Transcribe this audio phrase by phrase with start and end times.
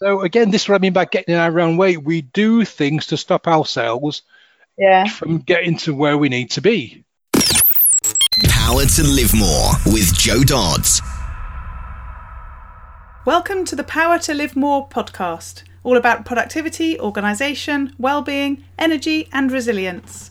[0.00, 1.96] So again, this is what I mean by getting in our own way.
[1.96, 4.22] We do things to stop ourselves
[4.78, 5.06] Yeah.
[5.06, 7.02] from getting to where we need to be.
[8.48, 11.02] Power to Live More with Jo Dodds.
[13.26, 19.50] Welcome to the Power to Live More podcast, all about productivity, organisation, well-being, energy and
[19.50, 20.30] resilience.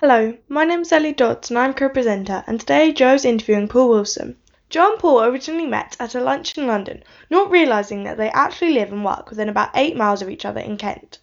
[0.00, 4.36] Hello, my name is Ellie Dodds and I'm co-presenter and today Jo's interviewing Paul Wilson.
[4.68, 8.74] Jo and Paul originally met at a lunch in London, not realising that they actually
[8.74, 11.18] live and work within about 8 miles of each other in Kent.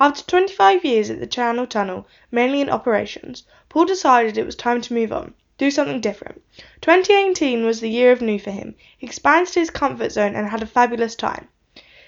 [0.00, 4.80] After 25 years at the Channel Tunnel, mainly in operations, Paul decided it was time
[4.80, 6.40] to move on, do something different.
[6.80, 8.74] 2018 was the year of new for him.
[8.96, 11.48] He expanded his comfort zone and had a fabulous time.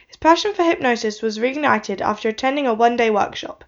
[0.06, 3.64] His passion for hypnosis was reignited after attending a one-day workshop.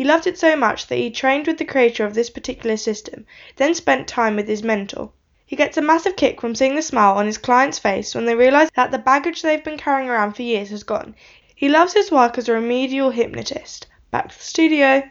[0.00, 3.26] He loved it so much that he trained with the creator of this particular system,
[3.56, 5.12] then spent time with his mentor.
[5.44, 8.34] He gets a massive kick from seeing the smile on his client's face when they
[8.34, 11.14] realize that the baggage they've been carrying around for years has gone.
[11.54, 13.88] He loves his work as a remedial hypnotist.
[14.10, 15.02] Back to the studio.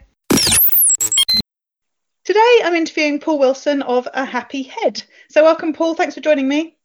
[2.23, 5.03] Today I'm interviewing Paul Wilson of A Happy Head.
[5.29, 5.93] So, welcome, Paul.
[5.93, 6.79] Thanks for joining me.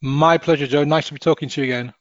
[0.00, 0.84] My pleasure, Jo.
[0.84, 1.92] Nice to be talking to you again.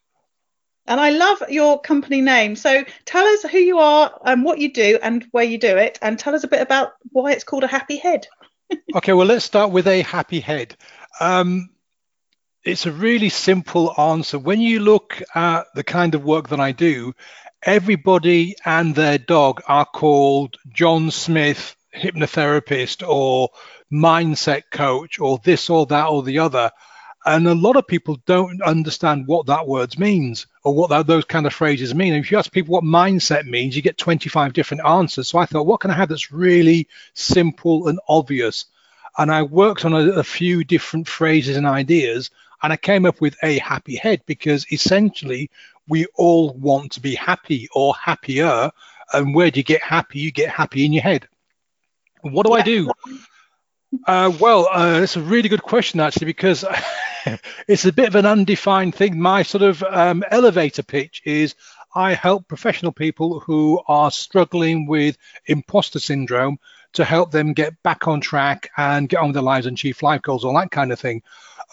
[0.88, 2.56] And I love your company name.
[2.56, 6.00] So, tell us who you are and what you do and where you do it,
[6.02, 8.28] and tell us a bit about why it's called A Happy Head.
[8.96, 10.78] Okay, well, let's start with a happy head.
[11.20, 11.70] Um,
[12.64, 14.40] it's a really simple answer.
[14.40, 17.14] When you look at the kind of work that I do,
[17.64, 23.50] everybody and their dog are called John Smith, hypnotherapist, or
[23.92, 26.72] mindset coach, or this or that or the other.
[27.26, 31.26] And a lot of people don't understand what that word means or what that, those
[31.26, 32.14] kind of phrases mean.
[32.14, 35.28] And if you ask people what mindset means, you get 25 different answers.
[35.28, 38.66] So I thought, what can I have that's really simple and obvious?
[39.18, 42.30] And I worked on a, a few different phrases and ideas,
[42.64, 45.50] and I came up with a happy head because essentially
[45.88, 48.72] we all want to be happy or happier.
[49.14, 50.20] And where do you get happy?
[50.20, 51.28] You get happy in your head.
[52.22, 52.92] What do I do?
[54.08, 56.64] Uh, well, uh, that's a really good question actually, because
[57.68, 59.20] it's a bit of an undefined thing.
[59.20, 61.56] My sort of um, elevator pitch is
[61.94, 66.58] I help professional people who are struggling with imposter syndrome
[66.94, 70.02] to help them get back on track and get on with their lives and achieve
[70.02, 71.22] life goals, all that kind of thing.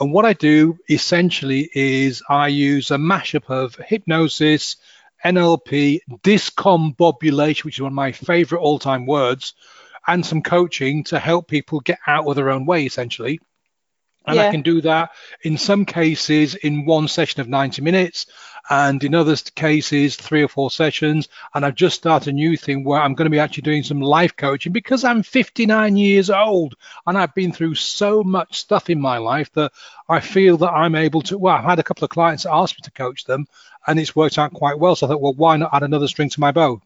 [0.00, 4.76] And what I do essentially is I use a mashup of hypnosis,
[5.24, 9.54] NLP, discombobulation, which is one of my favorite all time words,
[10.08, 13.38] and some coaching to help people get out of their own way, essentially.
[14.26, 14.48] And Yeah.
[14.48, 15.10] I can do that
[15.42, 18.26] in some cases in one session of 90 minutes,
[18.68, 21.28] and in other cases, three or four sessions.
[21.54, 24.00] And I've just started a new thing where I'm going to be actually doing some
[24.02, 26.74] life coaching because I'm 59 years old
[27.06, 29.72] and I've been through so much stuff in my life that
[30.08, 31.38] I feel that I'm able to.
[31.38, 33.46] Well, I've had a couple of clients that asked me to coach them,
[33.86, 34.96] and it's worked out quite well.
[34.96, 36.82] So I thought, well, why not add another string to my bow?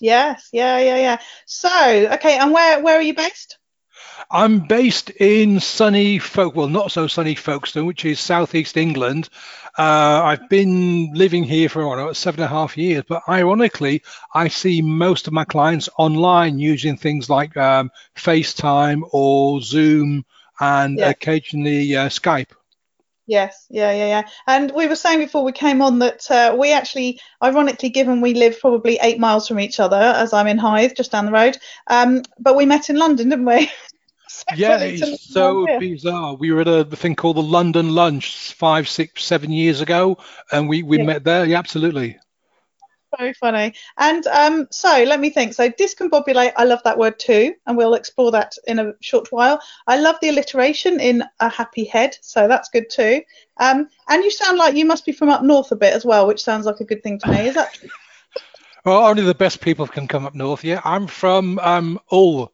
[0.00, 1.18] Yes, yeah, yeah, yeah.
[1.46, 1.68] So,
[2.14, 3.58] okay, and where where are you based?
[4.30, 9.28] I'm based in sunny Folk, well, not so sunny Folkestone, which is southeast England.
[9.78, 14.02] Uh, I've been living here for know, seven and a half years, but ironically,
[14.34, 20.24] I see most of my clients online using things like um, FaceTime or Zoom
[20.60, 21.12] and Yeah.
[21.12, 22.50] occasionally uh, Skype.
[23.26, 24.22] Yes, yeah, yeah, yeah.
[24.46, 28.34] And we were saying before we came on that uh, we actually, ironically, given we
[28.34, 31.58] live probably eight miles from each other, as I'm in Hythe, just down the road,
[31.88, 33.70] um, but we met in London, didn't we?
[34.56, 36.34] Yeah, it's so bizarre.
[36.34, 40.18] We were at a thing called the London Lunch five, six, seven years ago,
[40.52, 41.04] and we, we Yeah.
[41.04, 41.44] met there.
[41.44, 42.18] Yeah, absolutely.
[43.18, 43.74] Very funny.
[43.96, 45.54] And um, so let me think.
[45.54, 49.60] So discombobulate, I love that word too, and we'll explore that in a short while.
[49.86, 53.22] I love the alliteration in a happy head, so that's good too.
[53.56, 56.26] Um, and you sound like you must be from up north a bit as well,
[56.26, 57.48] which sounds like a good thing to me.
[57.48, 57.78] Is that?
[58.84, 60.62] Well, only the best people can come up north.
[60.62, 62.52] Yeah, I'm from um, Hull,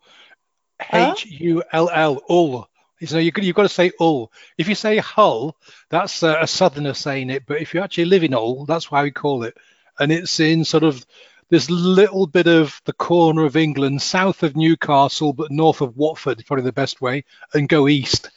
[0.90, 2.70] H U L L, Hull.
[3.04, 4.32] So you you've got to say Hull.
[4.56, 5.58] If you say Hull,
[5.90, 7.44] that's uh, a southerner saying it.
[7.44, 9.58] But if you actually live in Hull, that's why we call it.
[9.98, 11.04] And it's in sort of
[11.50, 16.42] this little bit of the corner of England, south of Newcastle, but north of Watford,
[16.46, 18.30] probably the best way, and go east.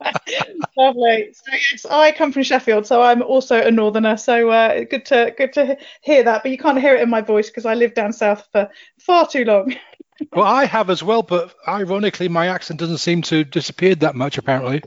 [0.76, 1.32] Lovely.
[1.32, 4.18] So yes, I come from Sheffield, so I'm also a northerner.
[4.18, 7.22] So uh, good to good to hear that, but you can't hear it in my
[7.22, 8.68] voice because I lived down south for
[8.98, 9.74] far too long.
[10.32, 14.36] well, I have as well, but ironically, my accent doesn't seem to disappeared that much
[14.36, 14.82] apparently.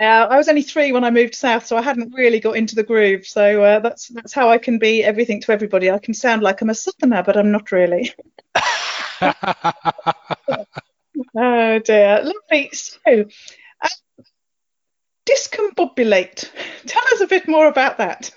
[0.00, 2.74] Uh, I was only three when I moved south, so I hadn't really got into
[2.74, 3.26] the groove.
[3.26, 5.90] So uh, that's that's how I can be everything to everybody.
[5.90, 8.12] I can sound like I'm a southerner, but I'm not really.
[11.36, 12.70] oh dear, lovely.
[12.72, 13.26] So,
[13.82, 13.88] uh,
[15.28, 16.50] discombobulate.
[16.86, 18.30] Tell us a bit more about that.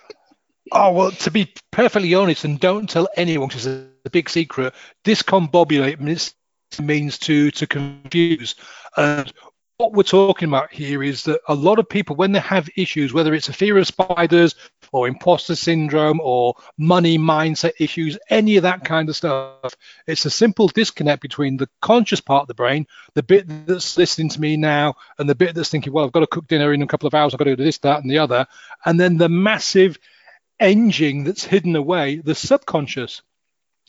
[0.73, 4.73] Oh well, to be perfectly honest, and don't tell anyone because it's a big secret.
[5.05, 6.35] Discombobulate means
[6.81, 8.55] means to to confuse.
[8.97, 9.31] And
[9.77, 13.11] what we're talking about here is that a lot of people, when they have issues,
[13.11, 14.55] whether it's a fear of spiders
[14.91, 19.73] or imposter syndrome or money mindset issues, any of that kind of stuff,
[20.05, 22.85] it's a simple disconnect between the conscious part of the brain,
[23.15, 26.19] the bit that's listening to me now, and the bit that's thinking, well, I've got
[26.19, 28.11] to cook dinner in a couple of hours, I've got to do this, that, and
[28.11, 28.45] the other,
[28.85, 29.97] and then the massive
[30.59, 33.23] engine that's hidden away, the subconscious.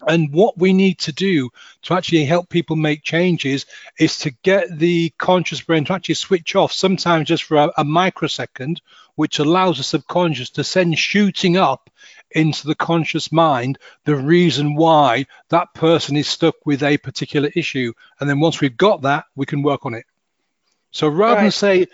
[0.07, 1.51] And what we need to do
[1.83, 3.67] to actually help people make changes
[3.99, 7.85] is to get the conscious brain to actually switch off, sometimes just for a, a
[7.85, 8.81] microsecond,
[9.15, 11.91] which allows the subconscious to send shooting up
[12.33, 17.93] into the conscious mind the reason why that person is stuck with a particular issue.
[18.19, 20.05] And then once we've got that, we can work on it.
[20.91, 21.43] So rather right.
[21.43, 21.87] than say,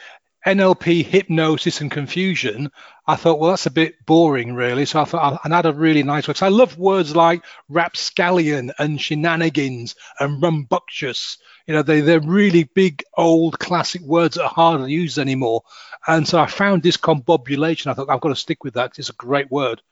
[0.46, 2.70] NLP, hypnosis, and confusion,
[3.06, 4.86] I thought, well, that's a bit boring, really.
[4.86, 6.42] So I thought, and had a really nice word.
[6.42, 11.38] I love words like rapscallion and shenanigans and rumbunctious.
[11.66, 15.62] You know, they, they're really big, old, classic words that are hard to use anymore.
[16.06, 17.88] And so I found this discombobulation.
[17.88, 19.82] I thought, I've got to stick with that because it's a great word.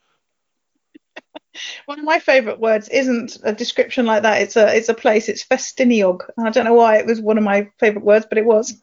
[1.85, 4.41] One of my favourite words isn't a description like that.
[4.41, 5.27] It's a it's a place.
[5.27, 6.21] It's Festiniog.
[6.37, 8.81] I don't know why it was one of my favourite words, but it was.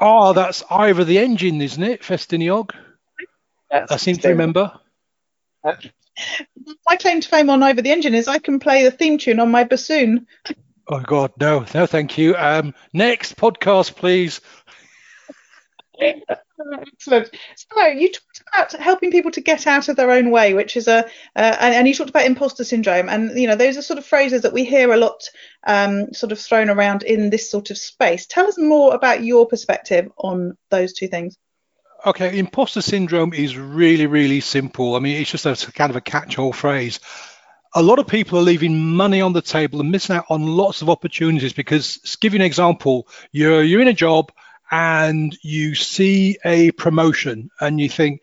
[0.00, 2.02] oh, that's Ivor the Engine, isn't it?
[2.02, 2.70] Festiniog.
[3.72, 4.72] I seem to remember.
[6.86, 9.40] My claim to fame on Ivor the Engine is I can play the theme tune
[9.40, 10.26] on my bassoon.
[10.86, 12.36] Oh God, no, no, thank you.
[12.36, 14.40] Um, next podcast, please.
[16.60, 17.30] Excellent.
[17.56, 20.86] So you talked about helping people to get out of their own way, which is
[20.86, 21.04] a,
[21.36, 24.06] uh, and, and, you talked about imposter syndrome, and you know those are sort of
[24.06, 25.28] phrases that we hear a lot,
[25.66, 28.26] um, sort of thrown around in this sort of space.
[28.26, 31.36] Tell us more about your perspective on those two things.
[32.06, 34.94] Okay, imposter syndrome is really, really simple.
[34.94, 37.00] I mean, it's just a kind of a catch-all phrase.
[37.74, 40.82] A lot of people are leaving money on the table and missing out on lots
[40.82, 44.30] of opportunities because, give you an example, you're you're in a job
[44.70, 48.22] and you see a promotion and you think,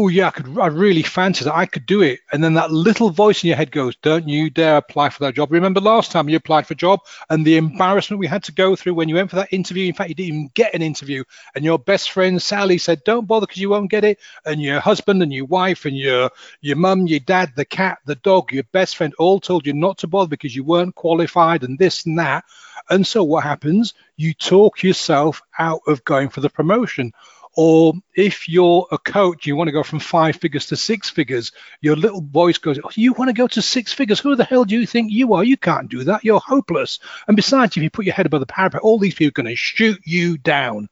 [0.00, 1.54] oh yeah, I could, I really fancy that.
[1.54, 2.20] I could do it.
[2.32, 5.34] And then that little voice in your head goes, don't you dare apply for that
[5.34, 5.52] job.
[5.52, 8.74] Remember last time you applied for a job and the embarrassment we had to go
[8.74, 9.86] through when you went for that interview.
[9.86, 11.22] In fact, you didn't even get an interview.
[11.54, 14.18] And your best friend Sally said, don't bother because you won't get it.
[14.46, 16.30] And your husband and your wife and your
[16.62, 19.98] your mum, your dad, the cat, the dog, your best friend all told you not
[19.98, 22.44] to bother because you weren't qualified and this and that.
[22.88, 23.92] And so what happens?
[24.16, 27.12] You talk yourself out of going for the promotion.
[27.56, 31.50] Or if you're a coach, you want to go from five figures to six figures,
[31.80, 34.20] your little voice goes, oh, You want to go to six figures?
[34.20, 35.42] Who the hell do you think you are?
[35.42, 36.24] You can't do that.
[36.24, 37.00] You're hopeless.
[37.26, 39.52] And besides, if you put your head above the parapet, all these people are going
[39.52, 40.88] to shoot you down.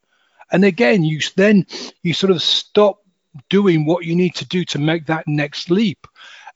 [0.51, 1.67] And again, you then
[2.03, 3.03] you sort of stop
[3.49, 6.07] doing what you need to do to make that next leap.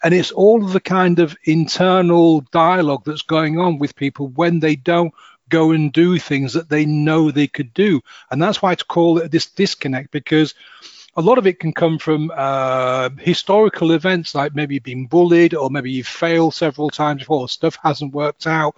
[0.05, 4.59] And it's all of the kind of internal dialogue that's going on with people when
[4.59, 5.15] they don't
[5.53, 8.01] go and do things that they know they could do.
[8.31, 10.55] And that's why to call it this disconnect because
[11.15, 15.55] a lot of it can come from uh, historical events like maybe you've been bullied
[15.55, 18.75] or maybe you've failed several times before, stuff hasn't worked out.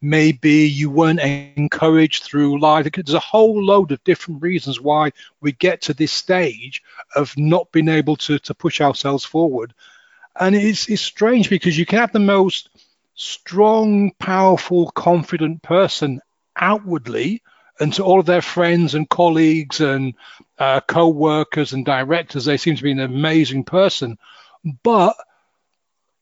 [0.00, 2.86] Maybe you weren't encouraged through life.
[2.92, 6.82] There's a whole load of different reasons why we get to this stage
[7.16, 9.74] of not being able to, to push ourselves forward.
[10.38, 12.68] And it's, it's strange because you can have the most
[13.18, 16.20] strong, powerful, confident person
[16.56, 17.42] outwardly
[17.80, 20.14] and to all of their friends and colleagues and
[20.58, 22.44] uh, co-workers and directors.
[22.44, 24.18] They seem to be an amazing person.
[24.84, 25.16] But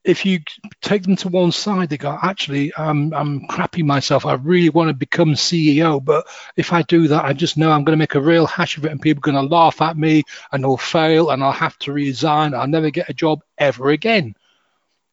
[0.05, 0.41] if you
[0.81, 4.25] take them to one side they go actually I'm, I'm crappy myself.
[4.25, 7.83] I really want to become ceo but if i do that i just know i'm
[7.83, 9.97] going to make a real hash of it and people are going to laugh at
[9.97, 10.23] me
[10.53, 12.55] and i'll fail and i'll have to resign.
[12.55, 14.37] I'll never get a job ever again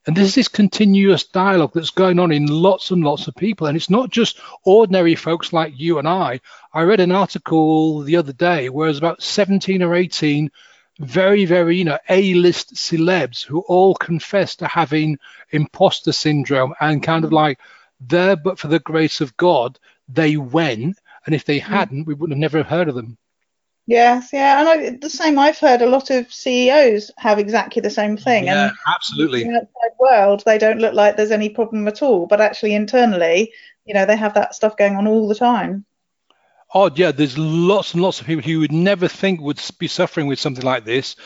[0.06, 3.68] and there's this continuous dialogue that's going on in lots and lots of people.
[3.68, 6.42] And it's not just ordinary folks like you and I.
[6.74, 10.52] I read an article the other day where it's about 17 or 18
[11.00, 15.18] very, very, you know, A-list celebs who all confess to having
[15.52, 17.60] imposter syndrome and kind of like
[18.00, 21.00] there, but for the grace of God, they went.
[21.26, 21.72] And if they hmm.
[21.72, 23.18] hadn't, we would have never heard of them.
[23.86, 25.38] Yes, yeah, and I, the same.
[25.38, 28.46] I've heard a lot of CEOs have exactly the same thing.
[28.46, 29.42] Yeah, and absolutely.
[29.42, 32.76] In the outside world, they don't look like there's any problem at all, but actually
[32.76, 33.52] internally,
[33.86, 35.86] you know, they have that stuff going on all the time.
[36.74, 39.88] Oh yeah, there's lots and lots of people who you would never think would be
[39.88, 41.18] suffering with something like this.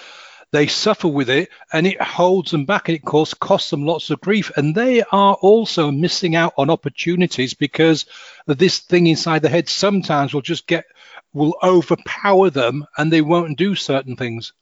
[0.52, 4.10] They suffer with it, and it holds them back, and it course costs them lots
[4.10, 4.52] of grief.
[4.56, 8.06] And they are also missing out on opportunities because
[8.48, 9.70] this thing inside the head.
[9.70, 10.86] Sometimes will just get
[11.38, 14.54] will overpower them and they won't do certain things.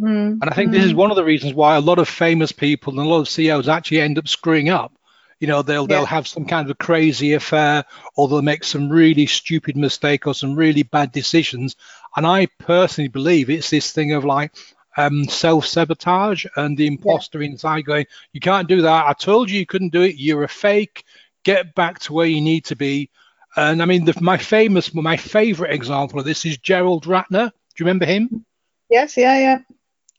[0.00, 0.74] Mm, and I think mm.
[0.74, 3.20] this is one of the reasons why a lot of famous people and a lot
[3.20, 4.92] of CEOs actually end up screwing up.
[5.40, 5.96] You know, they'll yeah.
[5.96, 7.84] they'll have some kind of a crazy affair,
[8.16, 11.76] or they'll make some really stupid mistake or some really bad decisions.
[12.16, 14.52] And I personally believe it's this thing of like
[14.96, 17.50] um, self sabotage and the imposter yeah.
[17.50, 19.06] inside going, "You can't do that.
[19.06, 20.16] I told you you couldn't do it.
[20.16, 21.04] You're a fake.
[21.44, 23.10] Get back to where you need to be."
[23.58, 27.50] And I mean, the, my famous, my favorite example of this is Gerald Ratner.
[27.50, 28.46] Do you remember him?
[28.88, 29.58] Yes, yeah, yeah.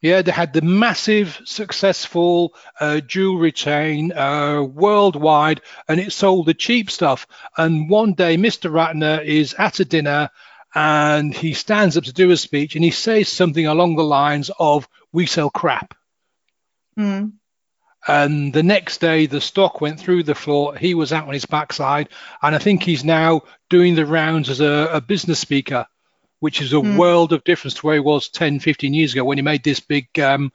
[0.02, 6.54] Yeah, they had the massive, successful uh, jewelry chain uh, worldwide, and it sold the
[6.54, 7.28] cheap stuff.
[7.58, 8.70] And one day, Mr.
[8.70, 10.30] Ratner is at a dinner,
[10.76, 14.52] and he stands up to do a speech, and he says something along the lines
[14.60, 15.94] of, "We sell crap."
[16.98, 17.39] Mm.
[18.10, 20.76] And the next day, the stock went through the floor.
[20.76, 22.10] He was out on his backside.
[22.42, 25.86] And I think he's now doing the rounds as a, a business speaker,
[26.40, 26.98] which is a mm.
[26.98, 29.80] world of difference to where he was 10, 15 years ago when he made this
[29.80, 30.52] big um,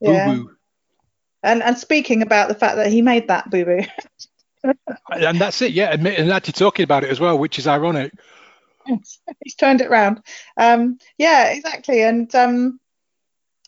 [0.00, 0.12] boo boo.
[0.12, 1.52] Yeah.
[1.52, 4.72] And, and speaking about the fact that he made that boo boo.
[5.10, 5.92] and that's it, yeah.
[5.92, 8.12] And, and actually talking about it as well, which is ironic.
[9.44, 10.20] He's turned it around.
[10.56, 12.02] Um, yeah, exactly.
[12.02, 12.80] And um,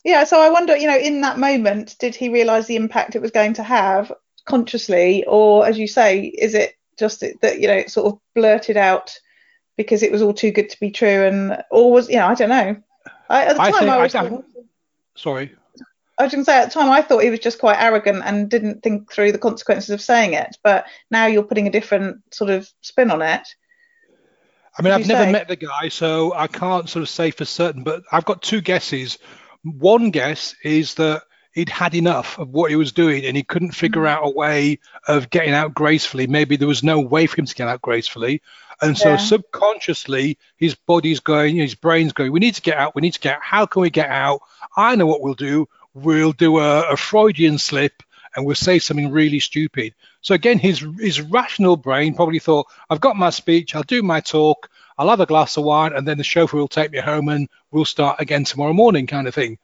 [0.04, 3.22] yeah, so I wonder, you know, in that moment, did he realize the impact it
[3.22, 4.12] was going to have
[4.44, 8.76] consciously, or as you say, is it just that you know it sort of blurted
[8.76, 9.12] out
[9.76, 12.34] because it was all too good to be true, and or was you know I
[12.34, 12.76] don't know.
[13.30, 14.14] I, at the I time, I, was.
[14.14, 14.38] I
[15.14, 15.54] sorry.
[16.18, 18.22] I was going to say at the time I thought he was just quite arrogant
[18.24, 20.56] and didn't think through the consequences of saying it.
[20.62, 23.48] But now you're putting a different sort of spin on it.
[24.78, 25.32] I mean, I've never say?
[25.32, 27.82] met the guy, so I can't sort of say for certain.
[27.82, 29.18] But I've got two guesses.
[29.64, 33.72] One guess is that he'd had enough of what he was doing and he couldn't
[33.72, 34.08] figure mm.
[34.08, 36.26] out a way of getting out gracefully.
[36.26, 38.42] Maybe there was no way for him to get out gracefully.
[38.82, 39.16] And so yeah.
[39.16, 43.20] subconsciously, his body's going, his brain's going, we need to get out, we need to
[43.20, 43.42] get out.
[43.42, 44.40] How can we get out?
[44.76, 45.68] I know what we'll do.
[45.94, 48.02] We'll do a, a Freudian slip
[48.34, 49.94] and we'll say something really stupid.
[50.22, 54.20] So again, his his rational brain probably thought, I've got my speech, I'll do my
[54.20, 57.28] talk, I'll have a glass of wine, and then the chauffeur will take me home
[57.28, 59.58] and we'll start again tomorrow morning, kind of thing.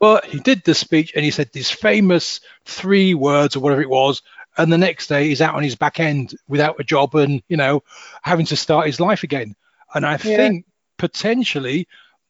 [0.00, 3.90] But he did the speech and he said these famous three words or whatever it
[3.90, 4.22] was,
[4.56, 7.56] and the next day he's out on his back end without a job and you
[7.56, 7.82] know
[8.22, 9.54] having to start his life again.
[9.94, 10.18] And I yeah.
[10.18, 10.66] think
[10.98, 11.86] potentially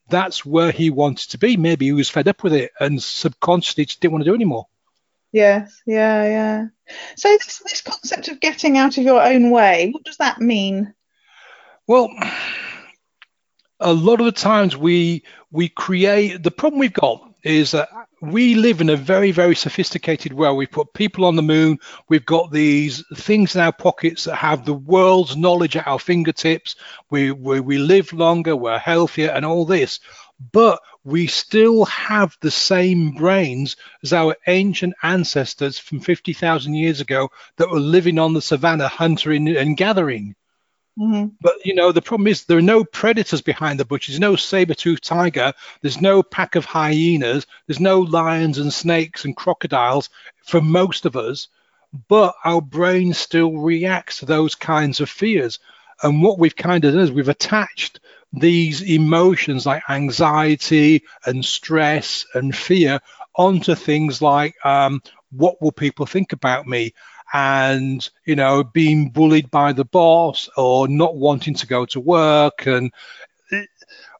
[0.08, 1.56] that's where he wanted to be.
[1.56, 4.66] Maybe he was fed up with it and subconsciously just didn't want to do anymore.
[5.32, 6.66] Yes, yeah, yeah.
[7.16, 10.94] So this, this concept of getting out of your own way, what does that mean?
[11.86, 12.08] Well,
[13.78, 17.90] a lot of the times we we create the problem we've got is that
[18.22, 20.56] we live in a very very sophisticated world.
[20.56, 21.78] We've put people on the moon.
[22.08, 26.76] We've got these things in our pockets that have the world's knowledge at our fingertips.
[27.10, 30.00] We we, we live longer we're healthier and all this.
[30.52, 37.28] But we still have the same brains as our ancient ancestors from 50,000 years ago
[37.58, 40.34] that were living on the savannah hunting and gathering
[40.98, 41.34] Mm-hmm.
[41.40, 44.20] But you know, the problem is there are no predators behind the bushes.
[44.20, 45.52] No saber-toothed tiger.
[45.80, 47.46] There's no pack of hyenas.
[47.66, 50.08] There's no lions and snakes and crocodiles
[50.44, 51.48] for most of us.
[52.08, 55.58] But our brain still reacts to those kinds of fears.
[56.02, 58.00] And what we've kind of done is we've attached
[58.32, 63.00] these emotions like anxiety and stress and fear
[63.36, 66.94] onto things like um, what will people think about me?
[67.32, 72.66] And you know being bullied by the boss or not wanting to go to work
[72.66, 72.92] and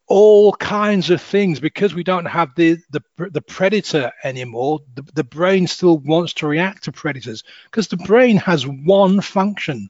[0.07, 5.25] all kinds of things because we don't have the the, the predator anymore the, the
[5.25, 9.89] brain still wants to react to predators because the brain has one function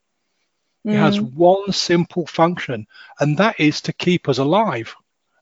[0.87, 0.93] mm.
[0.93, 1.33] it has mm.
[1.35, 2.87] one simple function
[3.19, 4.95] and that is to keep us alive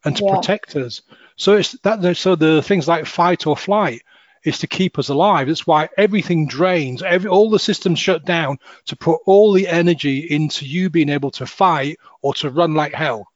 [0.04, 0.34] and to yeah.
[0.34, 1.02] protect us
[1.36, 4.02] so it's that so the things like fight or flight
[4.44, 5.48] is to keep us alive.
[5.48, 10.20] That's why everything drains, every, all the systems shut down to put all the energy
[10.20, 13.26] into you being able to fight or to run like hell.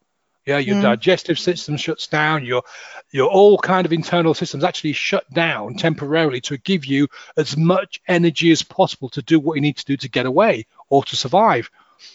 [0.46, 0.82] Yeah, your mm.
[0.82, 2.44] digestive system shuts down.
[2.44, 2.62] Your
[3.10, 8.00] your all kind of internal systems actually shut down temporarily to give you as much
[8.06, 11.16] energy as possible to do what you need to do to get away or to
[11.16, 11.68] survive.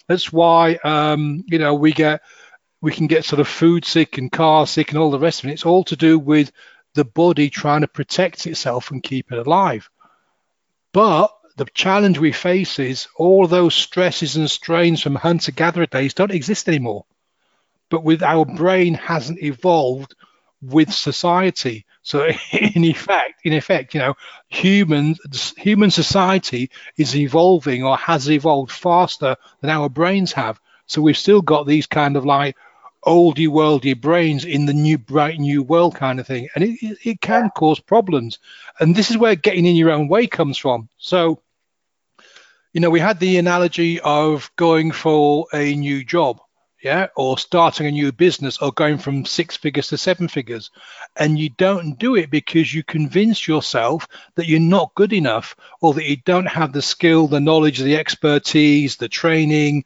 [0.08, 2.22] That's why um, you know we get
[2.80, 5.50] we can get sort of food sick and car sick and all the rest of
[5.50, 5.54] it.
[5.54, 6.54] It's all to do with
[6.94, 9.90] the body trying to protect itself and keep it alive.
[10.94, 16.14] But the challenge we face is all those stresses and strains from hunter gatherer days
[16.14, 17.06] don't exist anymore
[17.92, 20.16] but with our brain hasn't evolved
[20.64, 21.86] with society.
[22.02, 24.16] So in effect, in effect, you know,
[24.48, 25.16] human
[25.58, 30.60] human society is evolving or has evolved faster than our brains have.
[30.88, 32.56] So we've still got these kind of like
[33.06, 37.22] oldie worldy brains in the new bright new world kind of thing, and it, it
[37.22, 38.40] can cause problems.
[38.80, 40.90] And this is where getting in your own way comes from.
[40.98, 41.42] So,
[42.74, 46.40] you know, we had the analogy of going for a new job
[46.82, 50.72] yeah, or starting a new business or going from six figures to seven figures.
[51.16, 55.94] And you don't do it because you convince yourself that you're not good enough or
[55.94, 59.86] that you don't have the skill, the knowledge, the expertise, the training,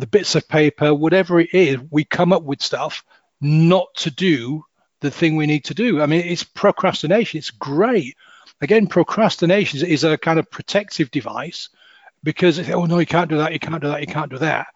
[0.00, 1.78] the bits of paper, whatever it is.
[1.90, 3.04] We come up with stuff
[3.40, 4.64] not to do
[5.00, 6.00] the thing we need to do.
[6.00, 7.38] I mean, it's procrastination.
[7.38, 8.16] It's great.
[8.60, 11.70] Again, procrastination is a kind of protective device
[12.22, 14.66] because, oh no, you can't do that, you can't do that, you can't do that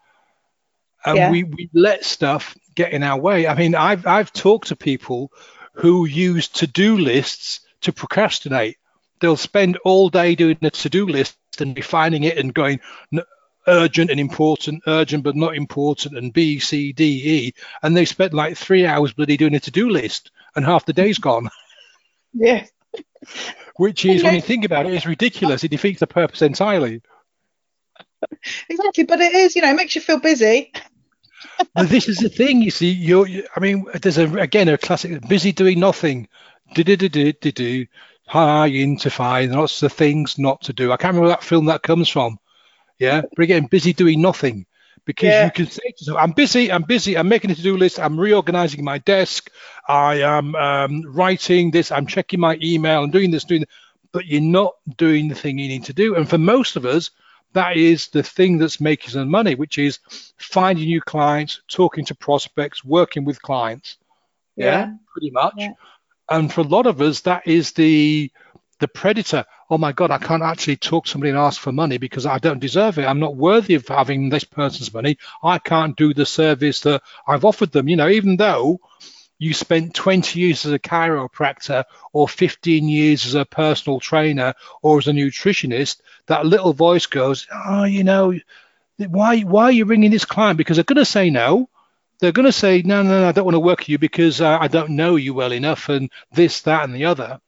[1.05, 1.31] and yeah.
[1.31, 3.47] we, we let stuff get in our way.
[3.47, 5.31] I mean, I've I've talked to people
[5.73, 8.77] who use to-do lists to procrastinate.
[9.19, 12.79] They'll spend all day doing a to-do list and refining it and going
[13.67, 18.33] urgent and important, urgent but not important, and B, C, D, E, and they spent
[18.33, 21.49] like three hours bloody doing a to-do list, and half the day's gone.
[22.37, 22.65] Yeah.
[23.77, 25.63] Which is, when you think about it, is ridiculous.
[25.63, 27.01] It defeats the purpose entirely.
[28.69, 30.73] Exactly, but it is, you know, it makes you feel busy
[31.73, 32.91] but this is the thing, you see.
[32.91, 36.27] You're, I mean, there's a again a classic: busy doing nothing.
[36.73, 37.85] Do do do do do do.
[38.27, 40.91] High into find lots of things not to do.
[40.91, 42.39] I can't remember that film that comes from.
[42.99, 44.65] Yeah, but again, busy doing nothing
[45.05, 45.45] because yeah.
[45.45, 48.19] you can say to yourself, I'm busy, I'm busy, I'm making a to-do list, I'm
[48.19, 49.51] reorganizing my desk,
[49.87, 53.69] I am um, writing this, I'm checking my email, I'm doing this, doing that,
[54.11, 56.15] but you're not doing the thing you need to do.
[56.15, 57.11] And for most of us,
[57.53, 59.99] that is the thing that's making some money, which is
[60.37, 63.97] finding new clients, talking to prospects, working with clients.
[64.55, 65.53] Yeah, yeah pretty much.
[65.57, 65.71] Yeah.
[66.29, 68.31] And for a lot of us, that is the
[68.79, 69.45] the predator.
[69.69, 72.39] Oh my God, I can't actually talk to somebody and ask for money because I
[72.39, 73.05] don't deserve it.
[73.05, 75.17] I'm not worthy of having this person's money.
[75.43, 77.87] I can't do the service that I've offered them.
[77.87, 78.79] You know, even though
[79.37, 81.83] you spent 20 years as a chiropractor
[82.13, 87.47] or 15 years as a personal trainer or as a nutritionist, that little voice goes,
[87.53, 88.33] oh, you know,
[88.97, 90.57] why why are you ringing this client?
[90.57, 91.69] Because they're going to say no.
[92.19, 94.39] They're going to say, no, no, no, I don't want to work with you because
[94.39, 97.41] uh, I don't know you well enough and this, that, and the other.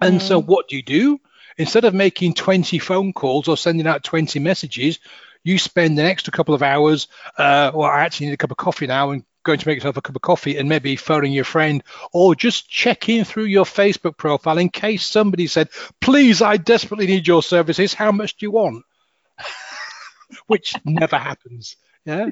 [0.00, 0.22] And mm.
[0.22, 1.20] so what do you do?
[1.58, 4.98] Instead of making 20 phone calls or sending out 20 messages,
[5.42, 8.56] you spend an extra couple of hours, uh, well, I actually need a cup of
[8.56, 11.44] coffee now and going to make yourself a cup of coffee and maybe phoning your
[11.44, 11.82] friend
[12.12, 15.68] or just checking through your Facebook profile in case somebody said,
[16.00, 17.94] please, I desperately need your services.
[17.94, 18.84] How much do you want?
[20.48, 21.76] Which never happens.
[22.04, 22.30] Yeah.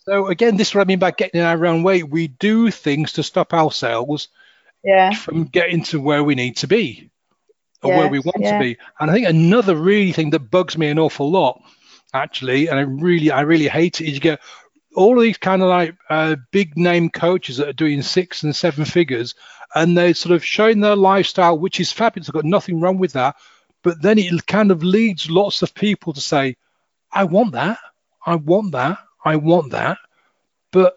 [0.00, 2.02] So again, this is what I mean by getting in our own way.
[2.02, 4.28] We do things to stop ourselves
[4.84, 5.12] yeah.
[5.12, 7.10] from getting to where we need to be
[7.82, 8.52] or yes, where we want yeah.
[8.52, 8.78] to be.
[8.98, 11.62] And I think another really thing that bugs me an awful lot,
[12.12, 14.40] actually, and I really, I really hate it, is you get
[14.94, 18.54] all of these kind of like uh, big name coaches that are doing six and
[18.54, 19.34] seven figures,
[19.74, 22.28] and they're sort of showing their lifestyle, which is fabulous.
[22.28, 23.36] I've got nothing wrong with that.
[23.82, 26.56] But then it kind of leads lots of people to say,
[27.12, 27.78] I want that.
[28.26, 28.98] I want that.
[29.24, 29.98] I want that.
[30.70, 30.96] But,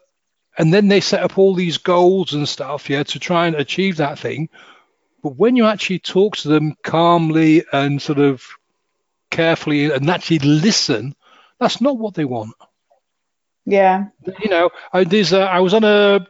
[0.57, 3.97] and then they set up all these goals and stuff, yeah, to try and achieve
[3.97, 4.49] that thing.
[5.21, 8.45] But when you actually talk to them calmly and sort of
[9.31, 11.15] carefully and actually listen,
[11.59, 12.53] that's not what they want.
[13.65, 14.07] Yeah.
[14.41, 16.27] You know, I, there's a, I was on a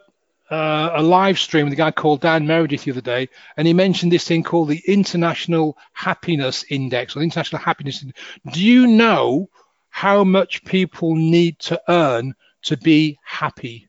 [0.52, 3.74] uh, a live stream with a guy called Dan Meredith the other day, and he
[3.74, 8.04] mentioned this thing called the International Happiness Index or the International Happiness.
[8.04, 8.20] Index.
[8.52, 9.50] Do you know
[9.90, 13.88] how much people need to earn to be happy?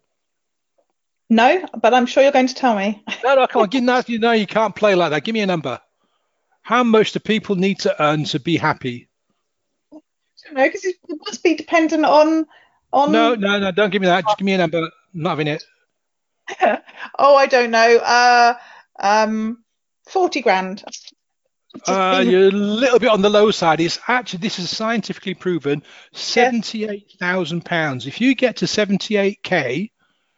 [1.31, 3.03] No, but I'm sure you're going to tell me.
[3.25, 3.69] no, no, come on.
[3.69, 5.25] Give, no, you know you can't play like that.
[5.25, 5.81] Give me a number.
[6.63, 9.09] How much do people need to earn to be happy?
[9.93, 9.99] I
[10.45, 12.47] don't know, because it must be dependent on
[12.93, 13.13] on...
[13.13, 14.25] No, no, no, don't give me that.
[14.25, 14.89] Just give me a number.
[15.13, 15.65] not having it.
[17.19, 17.97] oh, I don't know.
[17.97, 18.55] Uh,
[19.01, 19.65] um,
[20.09, 20.85] 40 grand.
[21.89, 23.81] Uh, you're a little bit on the low side.
[23.81, 25.83] It's actually this is scientifically proven.
[26.13, 28.07] Seventy-eight thousand pounds.
[28.07, 29.91] If you get to seventy-eight k,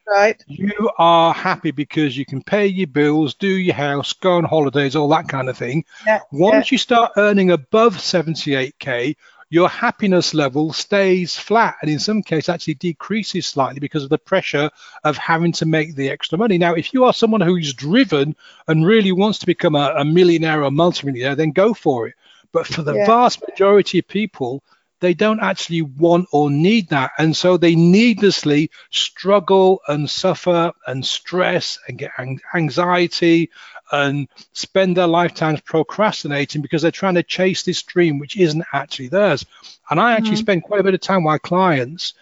[0.09, 0.43] Right.
[0.47, 4.95] You are happy because you can pay your bills, do your house, go on holidays,
[4.95, 5.85] all that kind of thing.
[6.07, 6.21] Yeah.
[6.31, 9.17] Once you start earning above 78k,
[9.49, 14.19] your happiness level stays flat and in some cases actually decreases slightly because of the
[14.19, 14.71] pressure
[15.05, 16.59] of having to make the extra money.
[16.59, 18.35] Now, if you are someone who's driven
[18.69, 22.15] and really wants to become a, a millionaire or multimillionaire, then go for it.
[22.53, 23.07] But for the Yeah.
[23.07, 24.63] vast majority of people,
[25.01, 27.13] they don't actually want or need that.
[27.19, 32.13] And so they needlessly struggle and suffer and stress and get
[32.55, 33.51] anxiety
[33.93, 39.09] and spend their lifetimes procrastinating because they're trying to chase this dream which isn't actually
[39.09, 39.45] theirs.
[39.91, 40.37] And I actually mm-hmm.
[40.37, 42.15] spend quite a bit of time with my clients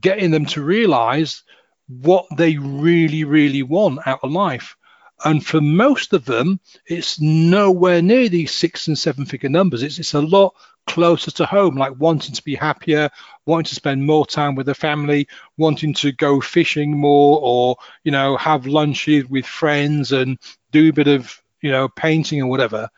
[0.00, 1.42] getting them to realize
[1.88, 4.76] what they really, really want out of life.
[5.24, 9.82] And for most of them, it's nowhere near these six and seven figure numbers.
[9.82, 10.54] It's, it's a lot
[10.86, 13.08] closer to home, like wanting to be happier,
[13.46, 15.26] wanting to spend more time with the family,
[15.56, 20.38] wanting to go fishing more, or, you know, have lunches with friends and
[20.70, 22.88] do a bit of, you know, painting or whatever.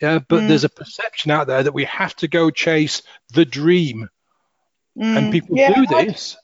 [0.00, 0.20] Yeah.
[0.20, 0.48] But Mm.
[0.48, 4.08] there's a perception out there that we have to go chase the dream.
[4.96, 6.36] And Mm, people yeah, do I- this.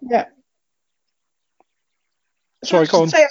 [0.00, 0.26] Yeah.
[2.64, 3.08] Sorry, go on.
[3.08, 3.28] Say, I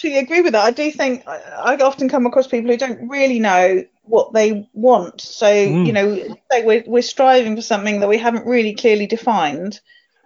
[0.00, 0.64] absolutely agree with that.
[0.64, 1.38] I do think I,
[1.76, 5.20] I often come across people who don't really know what they want.
[5.20, 5.86] So Mm.
[5.86, 6.16] you know,
[6.50, 9.80] say we're we're striving for something that we haven't really clearly defined,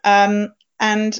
[0.04, 1.18] um, and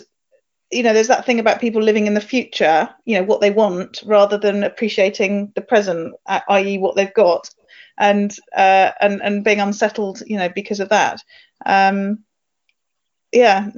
[0.70, 2.88] you know, there's that thing about people living in the future.
[3.04, 7.50] You know what they want rather than appreciating the present, uh, i.e., what they've got,
[7.98, 10.22] and uh, and and being unsettled.
[10.26, 11.22] You know, because of that.
[11.66, 12.24] Um,
[13.34, 13.68] yeah.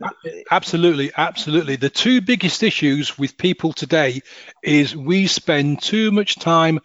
[0.51, 1.77] Absolutely, absolutely.
[1.77, 4.21] The two biggest issues with people today
[4.63, 6.81] is we spend too much time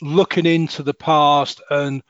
[0.00, 2.02] looking into the past and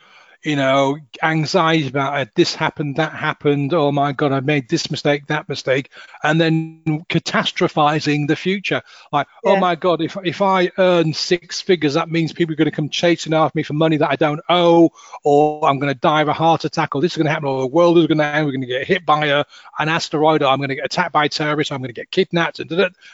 [0.44, 4.90] you know anxiety about it, this happened that happened oh my god i made this
[4.90, 5.90] mistake that mistake
[6.22, 8.82] and then catastrophizing the future.
[9.10, 12.70] Like oh my god if, if i earn six figures that means people are going
[12.70, 14.90] to come chasing after me for money that i don't owe
[15.24, 17.48] or i'm going to die of a heart attack or this is going to happen
[17.48, 19.44] or the world is going to end we're going to get hit by a,
[19.78, 22.60] an asteroid or i'm going to get attacked by terrorists i'm going to get kidnapped
[22.60, 22.70] and,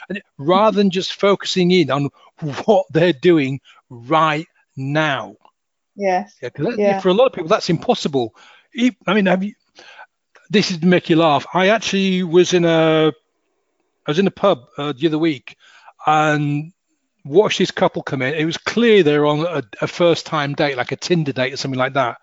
[0.09, 2.09] and rather than just focusing in on
[2.65, 5.35] what they're doing right now
[6.01, 6.35] Yes.
[6.41, 6.99] yeah, that- Yeah.
[6.99, 8.35] for a lot of people, that's impossible.
[9.07, 9.53] I mean, have you?
[10.49, 11.45] This is to make you laugh.
[11.53, 13.07] I actually was in a,
[14.05, 15.55] I was in a pub uh, the other week,
[16.05, 16.73] and
[17.23, 18.33] watched this couple come in.
[18.33, 21.57] It was clear they were on a, a first-time date, like a Tinder date or
[21.57, 22.17] something like that.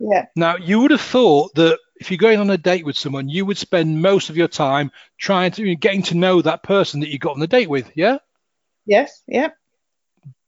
[0.00, 0.26] Yeah.
[0.34, 3.46] Now, you would have thought that if you're going on a date with someone, you
[3.46, 7.18] would spend most of your time trying to getting to know that person that you
[7.18, 7.90] got on the date with.
[7.94, 8.18] Yeah
[8.84, 9.22] Yes.
[9.26, 9.50] Yeah.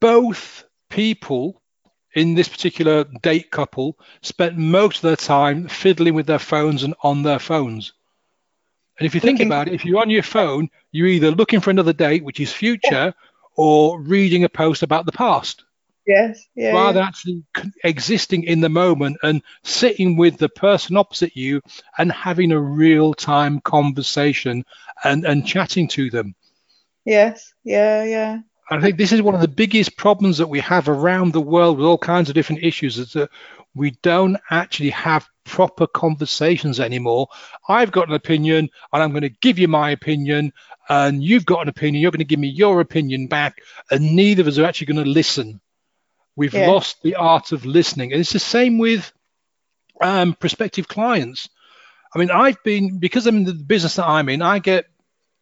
[0.01, 1.63] both people
[2.19, 6.95] in this particular date couple spent most of their time fiddling with their phones and
[7.03, 7.93] on their phones.
[8.99, 11.61] And if you think Looking- about it, if you're on your phone, you're either looking
[11.61, 13.15] for another date, which is future,
[13.57, 15.65] or reading a post about the past,
[16.07, 16.47] Yes.
[16.55, 16.73] Yeah.
[16.73, 17.07] rather yeah.
[17.07, 17.43] actually
[17.85, 21.61] existing in the moment and sitting with the person opposite you
[21.99, 24.65] and having a real time conversation
[25.05, 26.35] and, and chatting to them.
[27.05, 27.53] Yes.
[27.65, 28.05] Yeah.
[28.05, 28.39] Yeah.
[28.71, 31.79] I think this is one of the biggest problems that we have around the world
[31.79, 33.31] with all kinds of different issues is that
[33.75, 37.29] we don't actually have proper conversations anymore.
[37.69, 40.53] I've got an opinion and I'm going to give you my opinion,
[40.89, 43.59] and you've got an opinion, you're going to give me your opinion back,
[43.91, 45.61] and neither of us are actually going to listen.
[46.37, 46.69] We've Yeah.
[46.69, 48.13] lost the art of listening.
[48.13, 49.13] And it's the same with
[50.01, 51.49] um, prospective clients.
[52.15, 54.87] I mean, I've been, because I'm in the business that I'm in, I get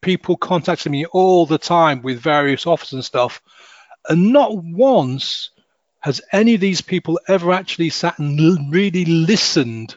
[0.01, 3.43] people contacting me all the time with various offers and stuff.
[4.09, 5.51] And not once
[6.01, 9.97] has any of these people ever actually sat and really listened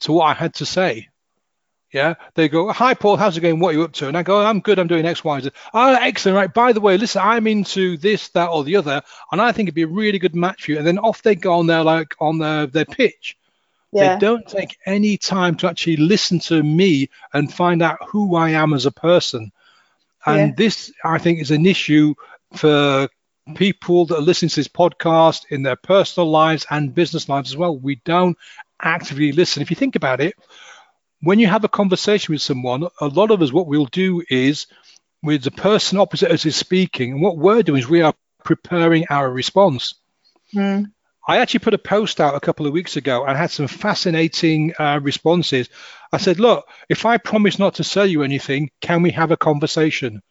[0.00, 1.08] to what I had to say.
[1.92, 3.60] Yeah, they go, "Hi, Paul, how's it going?
[3.60, 4.80] What are you up to?" And I go, "I'm good.
[4.80, 6.36] I'm doing X, Y, Z." Oh, excellent.
[6.36, 6.52] Right.
[6.52, 9.76] By the way, listen, I'm into this, that, or the other, and I think it'd
[9.76, 10.78] be a really good match for you.
[10.78, 13.36] And then off they go on their like on their their pitch.
[13.94, 14.14] Yeah.
[14.14, 18.50] They don't take any time to actually listen to me and find out who I
[18.50, 19.52] am as a person.
[20.26, 20.54] And Yeah.
[20.56, 22.14] this, I think, is an issue
[22.54, 23.08] for
[23.54, 27.56] people that are listening to this podcast in their personal lives and business lives as
[27.56, 27.76] well.
[27.76, 28.36] We don't
[28.82, 29.62] actively listen.
[29.62, 30.34] If you think about it,
[31.20, 34.66] when you have a conversation with someone, a lot of us, what we'll do is
[35.22, 39.06] with the person opposite us is speaking, and what we're doing is we are preparing
[39.10, 39.94] our response.
[40.54, 40.92] Mm.
[41.26, 44.74] I actually put a post out a couple of weeks ago and had some fascinating
[44.78, 45.70] uh, responses.
[46.12, 49.36] I said, look, if I promise not to sell you anything, can we have a
[49.36, 50.22] conversation?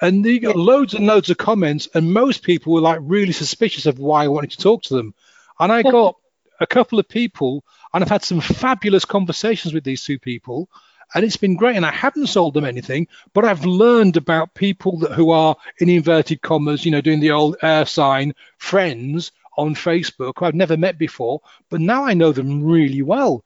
[0.00, 3.86] And you got loads and loads of comments, and most people were like really suspicious
[3.86, 5.14] of why I wanted to talk to them.
[5.58, 6.16] And I got
[6.60, 10.68] a couple of people, and I've had some fabulous conversations with these two people.
[11.14, 11.76] and it's been great.
[11.76, 15.88] And I haven't sold them anything, but I've learned about people that, who are in
[15.88, 20.76] inverted commas, you know, doing the old air sign friends on Facebook who I've never
[20.76, 21.40] met before,
[21.70, 23.44] but now I know them really well.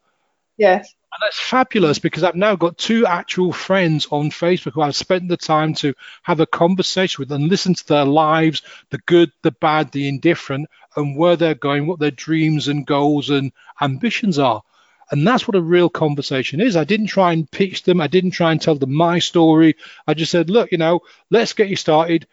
[0.57, 0.95] Yes.
[1.13, 5.29] And that's fabulous because I've now got two actual friends on Facebook who I've spent
[5.29, 9.51] the time to have a conversation with and listen to their lives, the good, the
[9.51, 14.63] bad, the indifferent, and where they're going, what their dreams and goals and ambitions are.
[15.11, 16.77] And that's what a real conversation is.
[16.77, 18.01] I didn't try and pitch them.
[18.01, 19.75] I didn't try and tell them my story.
[20.07, 22.29] I just said, look, you know, let's get you started.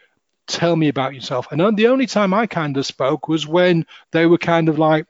[0.48, 1.46] Tell me about yourself.
[1.52, 5.06] And the only time I kind of spoke was when they were kind of like,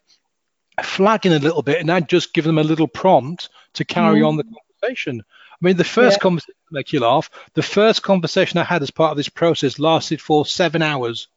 [0.82, 4.28] flagging a little bit, and I'd just give them a little prompt to carry mm.
[4.28, 5.22] on the conversation.
[5.52, 6.22] I mean, the first yeah.
[6.22, 7.30] conversation make you laugh.
[7.54, 11.28] The first conversation I had as part of this process lasted for seven hours.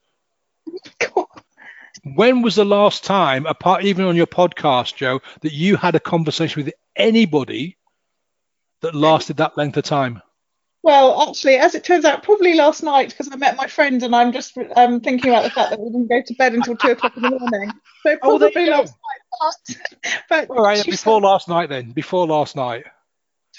[2.15, 5.99] when was the last time, apart even on your podcast, Jo, that you had a
[5.99, 7.77] conversation with anybody
[8.81, 10.21] that lasted that length of time?
[10.83, 14.15] Well, actually, as it turns out, probably last night because I met my friend and
[14.15, 16.91] I'm just um, thinking about the fact that we didn't go to bed until two
[16.91, 17.71] o'clock in the morning.
[18.03, 18.95] So oh, probably oh, last
[19.69, 20.13] night.
[20.27, 21.91] But, All right, before said, last night then.
[21.91, 22.85] Before last night.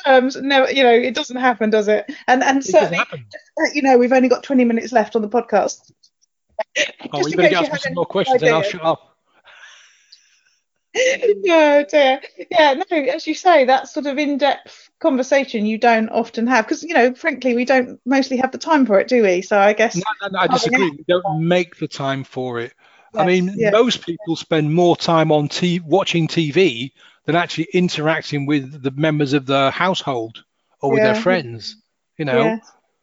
[0.05, 2.11] Terms, no, you know, it doesn't happen, does it?
[2.27, 2.99] And and it certainly,
[3.73, 5.93] you know, we've only got 20 minutes left on the podcast.
[7.13, 9.12] Oh, you better get some more questions, and I'll shut up.
[11.37, 12.20] no, dear.
[12.50, 16.85] Yeah, no, as you say, that sort of in-depth conversation you don't often have because
[16.85, 19.72] you know frankly we don't mostly have the time for it do we so i
[19.72, 22.72] guess no, no, no i disagree we don't make the time for it
[23.12, 23.72] yes, i mean yes.
[23.72, 26.92] most people spend more time on t- watching tv
[27.26, 30.44] than actually interacting with the members of the household
[30.81, 31.12] or with yeah.
[31.12, 31.83] their friends
[32.16, 32.59] you know yeah.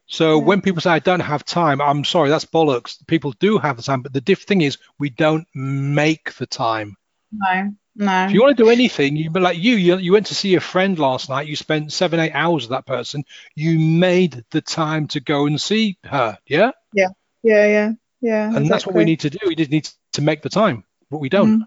[0.08, 0.45] so yeah.
[0.45, 3.84] when people say i don't have time i'm sorry that's bollocks people do have the
[3.84, 6.95] time but the diff thing is we don't make the time
[7.32, 8.26] no no.
[8.26, 10.56] If you want to do anything, you but like you, you, you went to see
[10.56, 11.48] a friend last night.
[11.48, 13.26] You spent seven, eight hours with that person.
[13.56, 16.38] You made the time to go and see her.
[16.48, 16.72] Yeah.
[16.94, 17.10] Yeah.
[17.44, 17.68] Yeah.
[17.68, 17.92] Yeah.
[18.22, 18.46] Yeah.
[18.46, 18.70] And exactly.
[18.70, 19.39] that's what we need to do.
[19.46, 21.62] We just need to make the time, but we don't.
[21.62, 21.65] Mm.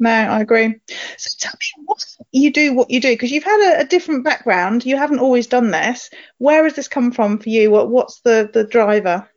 [0.00, 0.74] No, I agree.
[1.16, 4.24] So tell me what you do, what you do, because you've had a, a, different
[4.24, 4.84] background.
[4.84, 6.10] You haven't always done this.
[6.38, 7.70] Where has this come from for you?
[7.70, 9.30] What, what's the the driver?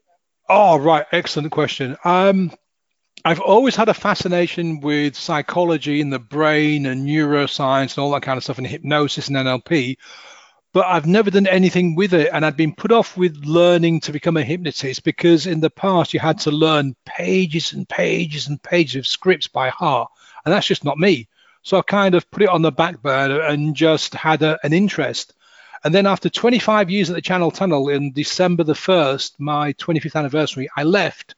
[0.50, 1.06] Oh, right.
[1.12, 1.96] Excellent question.
[2.04, 2.52] Um,
[3.25, 8.21] I've always had a fascination with psychology and the brain and neuroscience and all that
[8.21, 9.97] kind of stuff and hypnosis and NLP,
[10.71, 12.30] but I've never done anything with it.
[12.32, 16.13] And I'd been put off with learning to become a hypnotist because in the past
[16.13, 20.10] you had to learn pages and pages and pages of scripts by heart.
[20.45, 21.27] And that's just not me.
[21.63, 24.71] So I kind of put it on the back burner and just had a, an
[24.71, 25.34] interest.
[25.84, 30.15] And then after 25 years at the Channel Tunnel in December the 1st, my 25th
[30.15, 31.36] anniversary, I left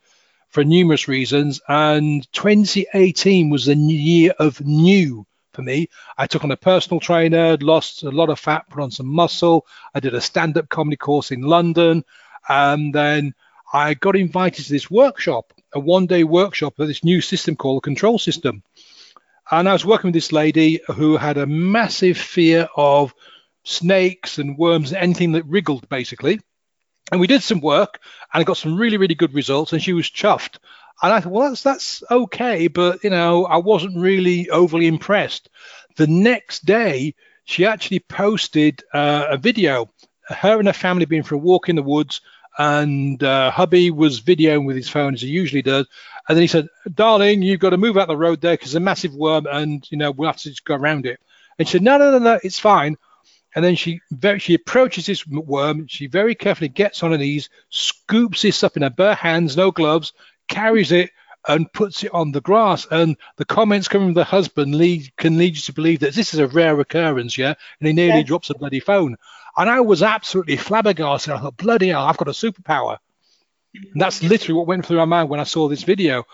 [0.50, 1.62] for numerous reasons.
[1.68, 5.90] And 2018 was the year of new for me.
[6.18, 9.66] I took on a personal trainer, lost a lot of fat, put on some muscle.
[9.94, 12.04] I did a stand up comedy course in London.
[12.48, 13.34] And then
[13.74, 17.78] I got invited to this workshop, a one day workshop of this new system called
[17.78, 18.64] the control system.
[19.52, 23.14] And I was working with this lady who had a massive fear of
[23.64, 26.40] snakes and worms, and anything that wriggled, basically.
[27.12, 28.00] And we did some work
[28.34, 29.74] and got some really, really good results.
[29.74, 30.58] And she was chuffed.
[31.02, 32.68] And I thought, well, that's, that's okay.
[32.68, 35.50] But, you know, I wasn't really overly impressed.
[35.96, 39.90] The next day, she actually posted uh, a video,
[40.28, 42.22] her and her family being for a walk in the woods.
[42.58, 45.88] And uh, hubby was videoing with his phone as he usually does.
[46.28, 48.82] And then he said, darling, you've got to move out the road there because there's
[48.82, 51.20] a massive worm and, you know, we'll have to just go around it.
[51.58, 52.98] And she said, no, no, no, no, it's fine
[53.56, 55.88] and then she very, she approaches this worm.
[55.88, 59.72] She very carefully gets on her knees, scoops this up in her bare hands, no
[59.72, 60.14] gloves,
[60.48, 61.12] carries it
[61.48, 62.86] and puts it on the grass.
[62.92, 66.34] And the comments coming from the husband lead, can lead you to believe that this
[66.34, 67.56] is a rare occurrence, yeah.
[67.80, 68.26] And he nearly yeah.
[68.26, 69.16] drops a bloody phone.
[69.58, 71.34] And I was absolutely flabbergasted.
[71.34, 72.98] I thought, bloody hell, I've got a superpower.
[73.74, 76.26] And that's literally what went through my mind when I saw this video.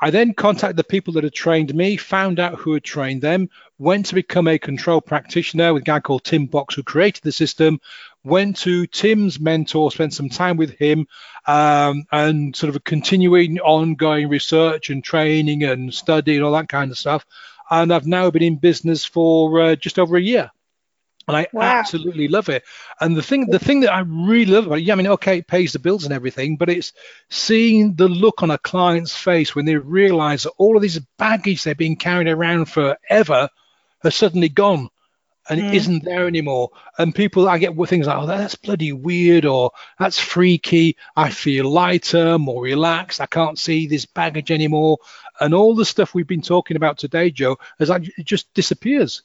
[0.00, 3.48] I then contacted the people that had trained me, found out who had trained them,
[3.78, 7.32] went to become a control practitioner with a guy called Tim Box, who created the
[7.32, 7.80] system,
[8.24, 11.06] went to Tim's mentor, spent some time with him,
[11.46, 16.90] um, and sort of continuing ongoing research and training and study and all that kind
[16.90, 17.24] of stuff.
[17.70, 20.50] And I've now been in business for uh, just over a year
[21.28, 21.62] and I wow.
[21.62, 22.62] absolutely love it.
[23.00, 25.38] And the thing, the thing that I really love about it, yeah, I mean, okay,
[25.38, 26.92] it pays the bills and everything, but it's
[27.30, 31.64] seeing the look on a client's face when they realize that all of this baggage
[31.64, 33.48] they've been carrying around forever
[34.06, 34.88] has suddenly gone
[35.48, 35.68] and mm.
[35.68, 36.70] it isn't there anymore.
[36.98, 40.96] And people, I get things like, oh, that's bloody weird, or that's freaky.
[41.14, 43.20] I feel lighter, more relaxed.
[43.20, 44.98] I can't see this baggage anymore.
[45.40, 49.22] And all the stuff we've been talking about today, Jo, is like, it just disappears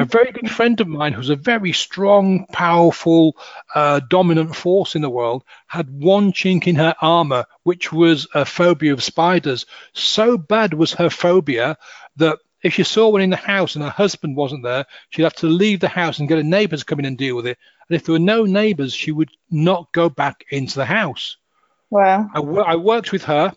[0.00, 3.36] A very good friend of mine, who's a very strong, powerful,
[3.72, 8.44] uh, dominant force in the world, had one chink in her armor, which was a
[8.44, 9.66] phobia of spiders.
[9.92, 11.78] So bad was her phobia
[12.16, 15.34] that if she saw one in the house and her husband wasn't there, she'd have
[15.36, 17.58] to leave the house and get a neighbor to come in and deal with it.
[17.88, 21.36] And if there were no neighbors, she would not go back into the house.
[21.90, 22.28] Wow.
[22.34, 23.52] I, I worked with her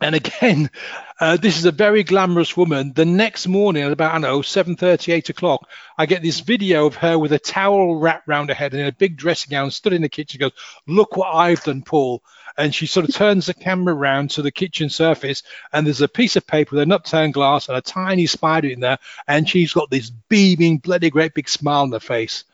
[0.00, 0.70] and again,
[1.20, 2.92] uh, this is a very glamorous woman.
[2.94, 6.86] The next morning at about, I don't know, 7.30, 8 o'clock, I get this video
[6.86, 9.70] of her with a towel wrapped round her head and in a big dressing gown,
[9.70, 10.52] stood in the kitchen, goes,
[10.86, 12.22] look what I've done, Paul.
[12.60, 15.42] And she sort of turns the camera around to the kitchen surface,
[15.72, 18.80] and there's a piece of paper with an upturned glass and a tiny spider in
[18.80, 22.44] there, and she's got this beaming, bloody great big smile on her face.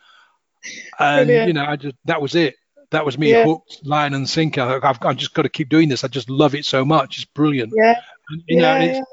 [0.99, 1.49] And, Brilliant.
[1.49, 2.57] you know, I just, that was it
[2.91, 3.45] that was me Yeah.
[3.45, 6.55] hooked line and sinker I've, I've just got to keep doing this i just love
[6.55, 7.95] it so much it's brilliant Yeah.
[8.31, 9.05] And, you know yeah, and it's, yeah.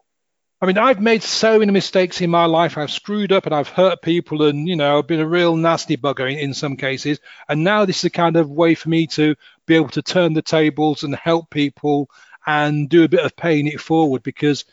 [0.63, 3.67] I mean i've made so many mistakes in my life i've screwed up and i've
[3.67, 7.19] hurt people and you know i've been a real nasty bugger in, in some cases
[7.49, 10.33] and now this is a kind of way for me to be able to turn
[10.33, 12.09] the tables and help people
[12.47, 14.63] and do a bit of paying it forward because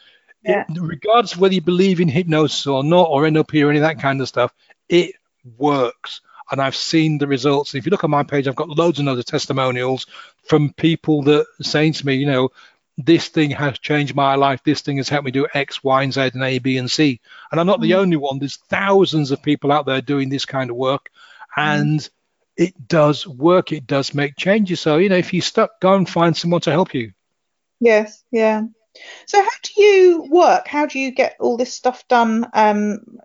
[0.45, 0.65] Yeah.
[0.69, 3.83] it, regardless of whether you believe in hypnosis or not or NLP or any of
[3.83, 4.55] that kind of stuff
[4.89, 5.17] it
[5.59, 7.75] works and I've seen the results.
[7.75, 10.07] If you look on my page, I've got loads and loads of testimonials
[10.49, 12.51] from people that are saying to me, you know,
[12.99, 14.63] this thing has changed my life.
[14.65, 17.21] This thing has helped me do X, Y, and Z, and A, B, and C.
[17.51, 18.39] And I'm not the only one.
[18.39, 21.11] There's thousands of people out there doing this kind of work,
[21.57, 22.09] and
[22.57, 23.73] it does work.
[23.73, 24.81] It does make changes.
[24.81, 27.13] So you know, if you're stuck, go and find someone to help you.
[27.81, 28.63] Yes, yeah.
[29.27, 30.67] So how do you work?
[30.67, 32.47] How do you get all this stuff done?
[32.53, 33.19] Um,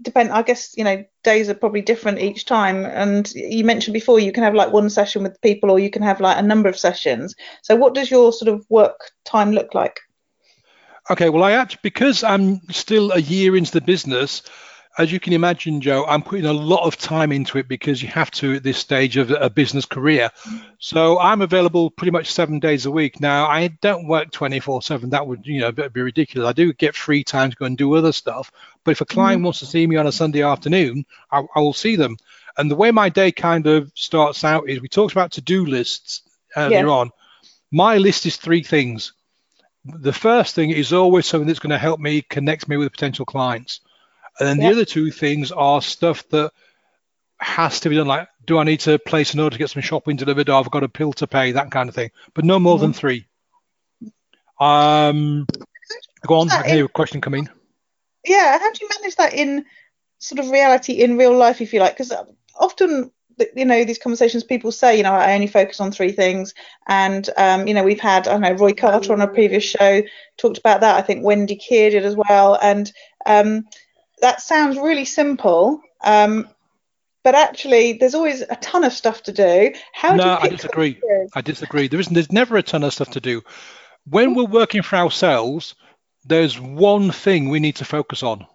[0.00, 0.30] depend.
[0.30, 2.84] I guess you know days are probably different each time.
[2.84, 6.02] And you mentioned before you can have like one session with people, or you can
[6.02, 7.34] have like a number of sessions.
[7.62, 10.00] So what does your sort of work time look like?
[11.10, 14.42] Okay, well, I actually because I'm still a year into the business,
[14.98, 18.08] as you can imagine, Jo, I'm putting a lot of time into it because you
[18.08, 20.28] have to at this stage of a business career.
[20.80, 23.20] So I'm available pretty much seven days a week.
[23.20, 25.10] Now I don't work 24/7.
[25.10, 26.48] That would you know be ridiculous.
[26.48, 28.50] I do get free time to go and do other stuff.
[28.82, 29.44] But if a client mm.
[29.44, 32.16] wants to see me on a Sunday afternoon, I, I will see them.
[32.56, 36.22] And the way my day kind of starts out is we talked about to-do lists
[36.56, 36.92] earlier Yeah.
[36.92, 37.10] on.
[37.70, 39.12] My list is three things
[39.84, 43.24] the first thing is always something that's going to help me connect me with potential
[43.24, 43.80] clients
[44.40, 44.68] and then Yeah.
[44.68, 46.52] the other two things are stuff that
[47.40, 49.82] has to be done like do i need to place an order to get some
[49.82, 50.48] shopping delivered?
[50.48, 52.10] Or i've got a bill to pay that kind of thing.
[52.34, 53.26] But no more than three.
[54.60, 55.46] Um
[56.26, 57.48] go on i can hear a question coming
[58.26, 59.64] Yeah, how do you manage that in
[60.18, 61.96] sort of reality in real life, if you like?
[61.96, 62.12] Because
[62.58, 63.12] often,
[63.54, 66.54] you know, these conversations people say, you know, I only focus on three things,
[66.88, 70.02] and um, you know, we've had I don't know Roy Carter on a previous show
[70.36, 70.96] talked about that.
[70.96, 72.90] I think Wendy Keir did as well, and
[73.26, 73.64] um,
[74.22, 75.80] that sounds really simple.
[76.02, 76.48] Um,
[77.24, 79.72] but actually, there's always a ton of stuff to do.
[79.92, 81.00] How do no you i disagree
[81.34, 83.42] i disagree there isn't there's never a ton of stuff to do
[84.08, 85.74] when we're working for ourselves
[86.24, 88.46] there's one thing we need to focus on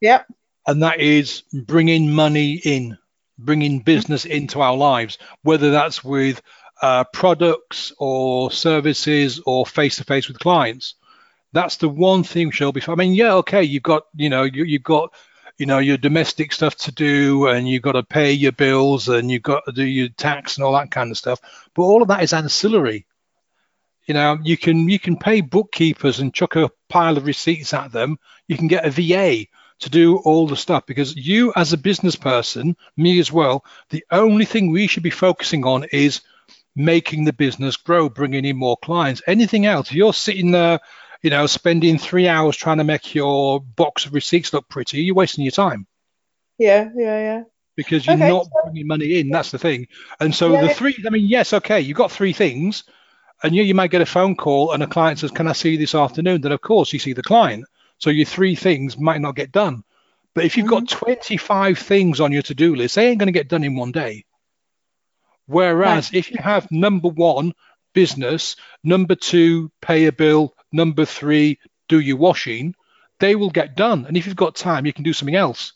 [0.00, 0.26] Yep.
[0.66, 2.96] and that is bringing money in,
[3.38, 6.40] bringing business into our lives, whether that's with
[6.82, 10.94] uh, products or services or face to face with clients.
[11.52, 12.82] That's the one thing, Shelby.
[12.86, 15.14] I mean, yeah, okay, you've got, you know, you, you've got,
[15.56, 19.30] you know, your domestic stuff to do, and you've got to pay your bills, and
[19.30, 21.40] you've got to do your tax and all that kind of stuff.
[21.74, 23.06] But all of that is ancillary.
[24.06, 27.92] You know, you can you can pay bookkeepers and chuck a pile of receipts at
[27.92, 28.18] them.
[28.46, 29.46] You can get a VA
[29.80, 34.04] to do all the stuff because you as a business person, me as well, the
[34.10, 36.20] only thing we should be focusing on is
[36.74, 39.22] making the business grow, bringing in more clients.
[39.26, 40.80] Anything else, you're sitting there,
[41.22, 45.14] you know, spending three hours trying to make your box of receipts look pretty, you're
[45.14, 45.86] wasting your time
[46.58, 47.42] Yeah, yeah, yeah.
[47.76, 49.30] because you're Okay, not so- bringing money in.
[49.30, 49.88] That's the thing.
[50.20, 50.62] And so Yeah.
[50.62, 52.84] the three, I mean, yes, okay, you've got three things,
[53.42, 55.70] and you, you might get a phone call and a client says, Can I see
[55.70, 56.40] you this afternoon?
[56.40, 57.64] Then, of course, you see the client.
[57.98, 59.84] So your three things might not get done.
[60.34, 61.04] But if you've got mm-hmm.
[61.04, 63.92] 25 things on your to do list, they ain't going to get done in one
[63.92, 64.24] day.
[65.46, 67.54] Whereas if you have number one,
[67.94, 72.74] business, number two, pay a bill, number three, do your washing,
[73.20, 74.06] they will get done.
[74.06, 75.72] And if you've got time, you can do something else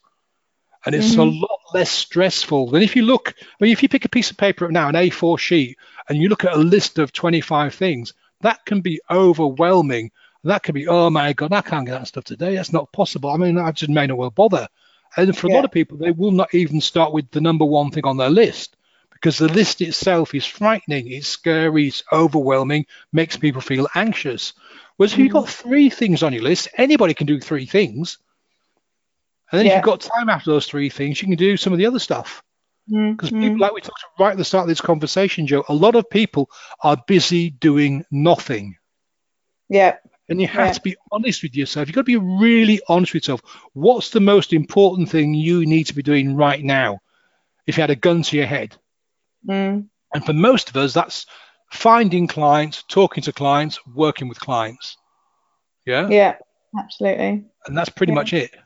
[0.85, 1.41] and it's a mm-hmm.
[1.41, 3.35] lot less stressful than if you look.
[3.41, 6.19] I mean, if you pick a piece of paper up now, an A4 sheet, and
[6.19, 10.11] you look at a list of 25 things, that can be overwhelming.
[10.45, 12.57] That can be, oh my God, I can't get that stuff today.
[12.57, 13.31] That's not possible.
[13.31, 14.69] I mean, I just may not well bother.
[15.17, 17.91] And for a lot of people, they will not even start with the number one
[17.91, 18.77] thing on their list
[19.13, 24.53] because the list itself is frightening, it's scary, it's overwhelming, makes people feel anxious.
[24.97, 28.19] Whereas if you've got three things on your list, anybody can do three things
[29.51, 29.73] And then Yeah.
[29.73, 31.99] if you've got time after those three things, you can do some of the other
[31.99, 32.43] stuff.
[32.89, 35.95] Because people, like we talked right at the start of this conversation, Jo, a lot
[35.95, 36.51] of people
[36.83, 38.77] are busy doing nothing.
[39.69, 39.97] Yeah.
[40.31, 40.73] And you have Yeah.
[40.73, 41.87] to be honest with yourself.
[41.87, 43.43] You've got to be really honest with yourself.
[43.75, 47.01] What's the most important thing you need to be doing right now?
[47.67, 48.75] If you had a gun to your head.
[49.47, 49.89] Mm.
[50.15, 51.27] And for most of us, that's
[51.73, 54.97] finding clients, talking to clients, working with clients.
[55.87, 56.09] Yeah.
[56.09, 56.37] Yeah.
[56.79, 57.45] Absolutely.
[57.67, 58.15] And that's pretty Yeah.
[58.15, 58.51] much it.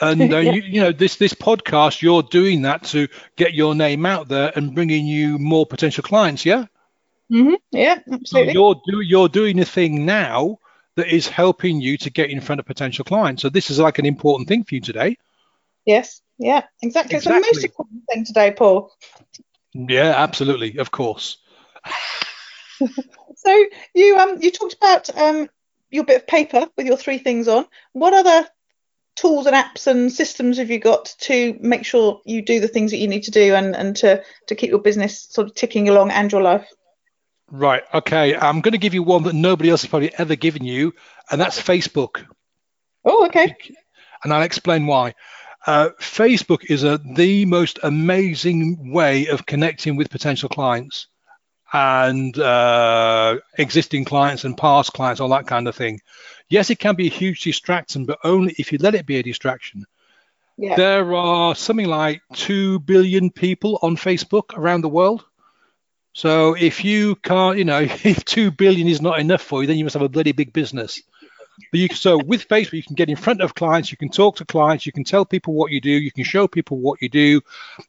[0.00, 0.52] And uh, Yeah.
[0.52, 4.52] you, you know, this this podcast, you're doing that to get your name out there
[4.54, 6.46] and bringing you more potential clients.
[6.46, 6.66] Yeah.
[7.28, 7.96] hmm Yeah.
[8.06, 8.52] So Absolutely.
[8.52, 10.58] you're do, you're doing a thing now
[10.94, 13.42] that is helping you to get in front of potential clients.
[13.42, 15.16] So this is like an important thing for you today.
[15.84, 16.22] Yes.
[16.38, 16.62] Yeah.
[16.82, 17.16] Exactly.
[17.16, 18.92] It's the most important thing today, Paul.
[19.74, 21.38] Yeah, absolutely, of course.
[23.36, 23.64] So
[23.94, 25.48] you um you talked about um
[25.90, 27.66] your bit of paper with your three things on.
[27.92, 28.48] What other
[29.16, 32.90] tools and apps and systems have you got to make sure you do the things
[32.90, 35.88] that you need to do and, and to, to keep your business sort of ticking
[35.88, 36.68] along and your life?
[37.50, 37.82] Right.
[37.92, 38.36] Okay.
[38.36, 40.92] I'm going to give you one that nobody else has probably ever given you,
[41.30, 42.24] and that's Facebook.
[43.04, 43.56] Oh, okay.
[44.22, 45.14] and I'll explain why.
[45.66, 51.08] Uh, Facebook is a, the most amazing way of connecting with potential clients
[51.72, 56.00] and uh, existing clients and past clients, all that kind of thing.
[56.48, 59.22] Yes, it can be a huge distraction, but only if you let it be a
[59.22, 59.84] distraction.
[60.56, 60.76] Yeah.
[60.76, 65.24] There are something like 2 billion people on Facebook around the world.
[66.14, 69.76] So if you can't, you know, if 2 billion is not enough for you, then
[69.76, 71.02] you must have a bloody big business.
[71.70, 74.36] But you so with Facebook, you can get in front of clients, you can talk
[74.36, 77.08] to clients, you can tell people what you do, you can show people what you
[77.08, 77.40] do,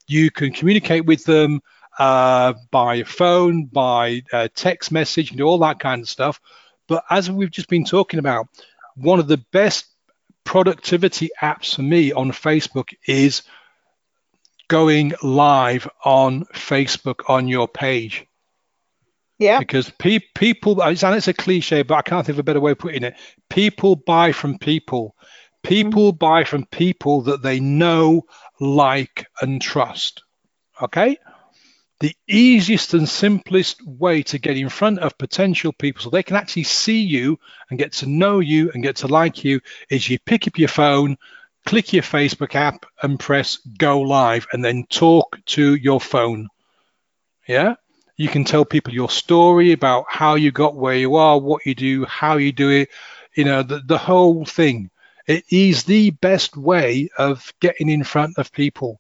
[0.08, 1.62] you can communicate with them
[2.00, 6.40] uh, by phone, by uh, text message, you do all that kind of stuff.
[6.88, 8.48] But as we've just been talking about,
[8.96, 9.86] one of the best
[10.46, 13.44] productivity apps for me on Facebook is
[14.70, 18.26] going live on Facebook on your page.
[19.38, 19.60] Yeah.
[19.60, 22.72] because pe- people and it's a cliche but i can't think of a better way
[22.72, 23.16] of putting it.
[23.50, 25.16] People buy from people.
[25.64, 28.24] People buy from people that they know
[28.60, 30.24] like and trust.
[30.82, 31.18] Okay
[32.00, 36.38] the easiest and simplest way to get in front of potential people so they can
[36.38, 37.38] actually see you
[37.70, 40.70] and get to know you and get to like you is you pick up your
[40.70, 41.18] phone
[41.66, 46.48] click your facebook app and press go live and then talk to your phone.
[47.48, 47.76] Yeah?
[48.18, 51.76] You can tell people your story about how you got where you are, what you
[51.76, 52.90] do, how you do it,
[53.36, 54.90] you know, the, the whole thing.
[55.28, 59.00] It is the best way of getting in front of people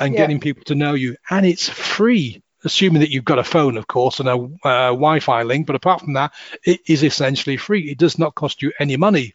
[0.00, 0.20] and Yeah.
[0.22, 1.16] getting people to know you.
[1.30, 4.32] And it's free, assuming that you've got a phone, of course, and a
[4.66, 5.66] uh, Wi Fi link.
[5.66, 6.32] But apart from that,
[6.64, 7.90] it is essentially free.
[7.90, 9.34] It does not cost you any money.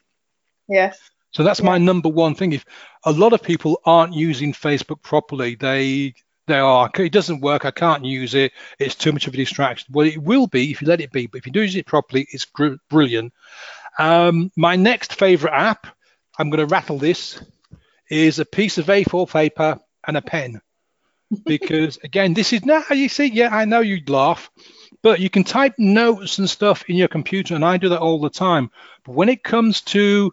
[0.68, 0.98] Yes.
[1.32, 2.52] So that's my number one thing.
[2.52, 2.64] If
[3.04, 6.14] a lot of people aren't using Facebook properly, they
[6.46, 7.64] they are it doesn't work.
[7.64, 8.52] I can't use it.
[8.78, 9.88] It's too much of a distraction.
[9.92, 11.86] Well, it will be if you let it be, but if you do use it
[11.86, 13.32] properly, it's gr- brilliant.
[13.98, 15.86] Um, my next favorite app,
[16.38, 17.40] I'm going to rattle this,
[18.10, 20.60] is a piece of A4 paper and a pen,
[21.44, 23.26] because again, this is now you see.
[23.26, 24.50] Yeah, I know you'd laugh,
[25.02, 28.20] but you can type notes and stuff in your computer, and I do that all
[28.20, 28.70] the time.
[29.04, 30.32] But when it comes to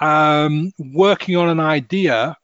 [0.00, 2.36] um, working on an idea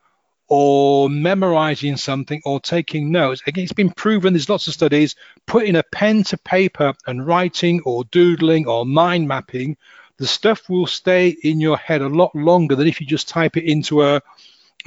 [0.49, 5.15] or memorizing something or taking notes, again, it's been proven, there's lots of studies,
[5.47, 9.77] putting a pen to paper and writing or doodling or mind mapping,
[10.19, 13.57] the stuff will stay in your head a lot longer than if you just type
[13.57, 14.21] it into a,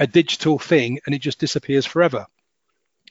[0.00, 2.26] a digital thing and it just disappears forever.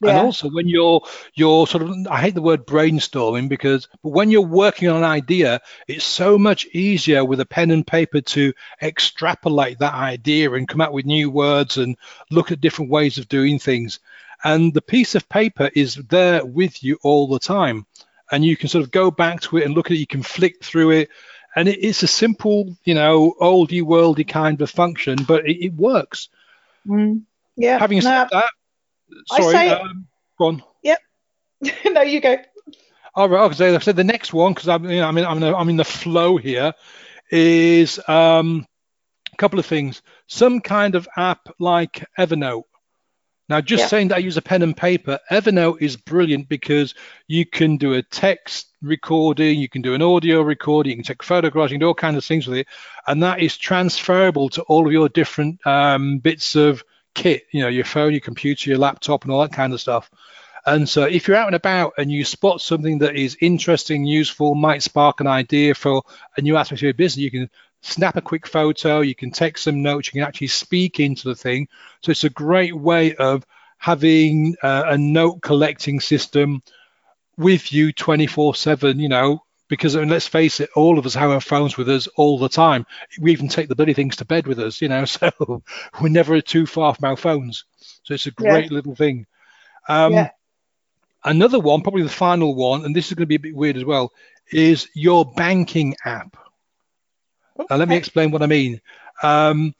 [0.02, 1.02] And also when you're
[1.34, 5.04] you're sort of I hate the word brainstorming because but when you're working on an
[5.04, 10.68] idea, it's so much easier with a pen and paper to extrapolate that idea and
[10.68, 11.96] come up with new words and
[12.32, 14.00] look at different ways of doing things.
[14.44, 17.86] And the piece of paper is there with you all the time.
[18.32, 20.24] And you can sort of go back to it and look at it, you can
[20.24, 21.10] flick through it.
[21.56, 25.74] And it, it's a simple, you know, oldie worldy kind of function, but it, it
[25.74, 26.30] works.
[26.88, 27.24] Mm.
[27.56, 27.80] Yeah.
[27.80, 28.50] Having no, said that,
[29.32, 30.08] I sorry, say- um,
[30.38, 30.64] go on.
[30.84, 31.00] Yep.
[31.92, 32.38] no, you go.
[33.16, 35.54] All right, okay, so the next one, because I'm, you know, I'm in, I'm, in,
[35.54, 36.74] I'm in the flow here,
[37.30, 38.66] is um,
[39.32, 40.02] a couple of things.
[40.28, 42.64] Some kind of app like Evernote.
[43.54, 43.88] Now, just Yeah.
[43.88, 46.96] saying that I use a pen and paper, Evernote is brilliant because
[47.28, 51.22] you can do a text recording, you can do an audio recording, you can take
[51.22, 52.68] photographs, you can do all kinds of things with it,
[53.06, 56.84] and that is transferable to all of your different um, bits of
[57.14, 57.44] kit.
[57.52, 60.10] You know, your phone, your computer, your laptop, and all that kind of stuff.
[60.66, 64.56] And so if you're out and about and you spot something that is interesting, useful,
[64.56, 66.02] might spark an idea for
[66.38, 67.52] a new aspect of your business, you can
[67.84, 71.36] snap a quick photo, you can take some notes, you can actually speak into the
[71.36, 71.68] thing.
[72.02, 73.46] So it's a great way of
[73.78, 76.64] having uh, a note collecting system
[77.38, 81.16] with you 24 7, you know, because I mean, let's face it, all of us
[81.16, 82.86] have our phones with us all the time.
[83.20, 85.32] We even take the bloody things to bed with us, you know, so
[86.02, 87.66] we're never too far from our phones.
[88.04, 88.76] So it's a great yeah.
[88.76, 89.26] little thing.
[89.90, 90.30] Um, yeah.
[91.26, 93.78] Another one, probably the final one, and this is going to be a bit weird
[93.78, 94.12] as well,
[94.52, 96.38] is your banking app.
[97.70, 98.82] Now, let me explain what I mean.
[99.22, 99.74] Um,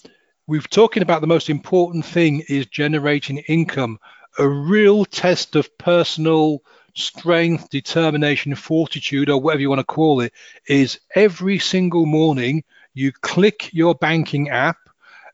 [0.48, 4.00] we've talking about the most important thing is generating income.
[4.40, 6.64] A real test of personal
[6.96, 10.34] strength, determination, fortitude, or whatever you want to call it,
[10.68, 12.64] is every single morning
[12.94, 14.78] you click your banking app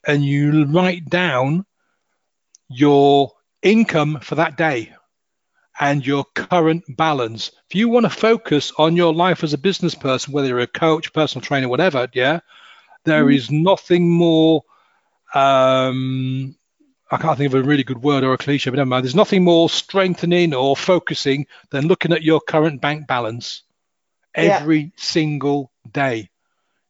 [0.08, 1.66] and you write down
[2.70, 4.94] your income for that day
[5.80, 7.52] and your current balance.
[7.70, 10.68] If you want to focus on your life as a business person, whether you're a
[10.68, 12.42] coach, personal trainer, whatever, yeah,
[13.06, 13.36] there mm.
[13.36, 14.64] is nothing more
[15.34, 16.56] um,
[17.12, 19.04] I can't think of a really good word or a cliche, but never mind.
[19.04, 23.64] There's nothing more strengthening or focusing than looking at your current bank balance
[24.36, 24.90] every yeah.
[24.96, 26.30] single day.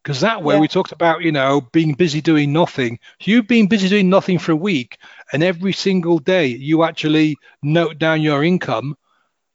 [0.02, 0.60] Because that way, yeah.
[0.60, 2.98] we talked about, you know, being busy doing nothing.
[3.20, 4.98] You've been busy doing nothing for a week,
[5.32, 8.96] and every single day you actually note down your income,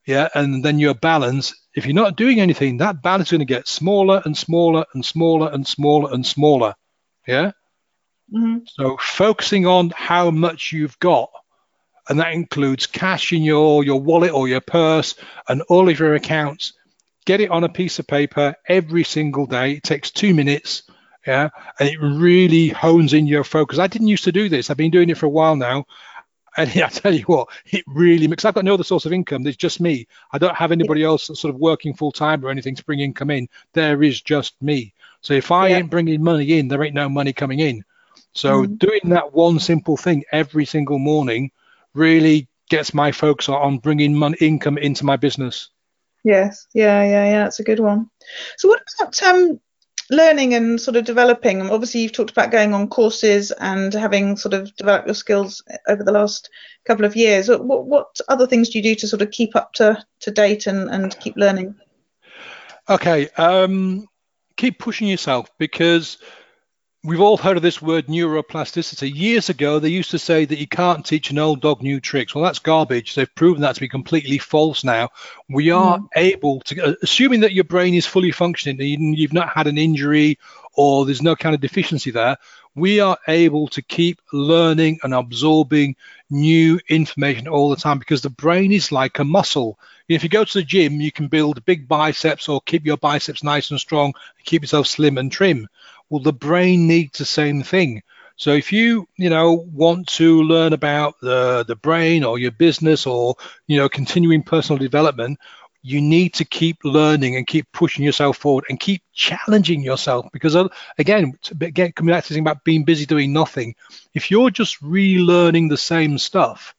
[0.05, 1.53] yeah, and then your balance.
[1.76, 5.03] If you're not doing anything, that balance is going to get smaller and smaller and
[5.03, 6.73] smaller and smaller and smaller,
[7.28, 7.51] yeah.
[8.34, 8.59] Mm-hmm.
[8.67, 11.30] So focusing on how much you've got,
[12.09, 15.15] and that includes cash in your your wallet or your purse
[15.47, 16.73] and all of your accounts.
[17.26, 19.73] Get it on a piece of paper every single day.
[19.73, 20.84] It takes two minutes,
[21.26, 21.49] yeah,
[21.80, 23.80] and it really hones in your focus.
[23.80, 24.69] I didn't used to do this.
[24.69, 25.86] I've been doing it for a while now,
[26.57, 28.45] and I tell you what, it really makes.
[28.45, 29.43] I've got no other source of income.
[29.43, 30.07] There's just me.
[30.32, 33.32] I don't have anybody else sort of working full time or anything to bring income
[33.32, 33.47] in.
[33.73, 34.93] There is just me.
[35.21, 35.78] So if I yeah.
[35.78, 37.84] ain't bringing money in, there ain't no money coming in.
[38.34, 38.76] So mm-hmm.
[38.76, 41.51] doing that one simple thing every single morning
[41.93, 45.69] really gets my focus on bringing money, income into my business.
[46.23, 47.43] Yes, yeah, yeah, yeah.
[47.43, 48.09] That's a good one.
[48.57, 49.59] So what about um,
[50.09, 51.61] learning and sort of developing?
[51.69, 56.03] Obviously, you've talked about going on courses and having sort of developed your skills over
[56.03, 56.49] the last
[56.85, 57.49] couple of years.
[57.49, 60.67] What, what other things do you do to sort of keep up to, to date
[60.67, 61.75] and, and keep learning?
[62.87, 64.07] Okay, um,
[64.57, 66.17] keep pushing yourself because
[67.05, 69.13] We've all heard of this word neuroplasticity.
[69.13, 72.33] Years ago, they used to say that you can't teach an old dog new tricks.
[72.33, 73.13] Well, that's garbage.
[73.13, 75.09] They've proven that to be completely false now.
[75.47, 76.07] We are mm.
[76.15, 79.77] able to, uh, assuming that your brain is fully functioning, and you've not had an
[79.77, 80.39] injury
[80.73, 82.37] or there's no kind of deficiency there,
[82.73, 85.95] we are able to keep learning and absorbing
[86.31, 89.79] new information all the time because the brain is like a muscle.
[90.09, 93.43] If you go to the gym, you can build big biceps or keep your biceps
[93.43, 95.67] nice and strong, keep yourself slim and trim.
[96.09, 98.03] Well, the brain needs the same thing.
[98.37, 103.05] So if you, you know, want to learn about the, the brain or your business
[103.05, 103.35] or,
[103.65, 105.39] you know, continuing personal development,
[105.85, 110.55] you need to keep learning and keep pushing yourself forward and keep challenging yourself because
[110.55, 113.75] uh, again again coming back to thing about being busy doing nothing
[114.15, 116.73] if you're just relearning the same stuff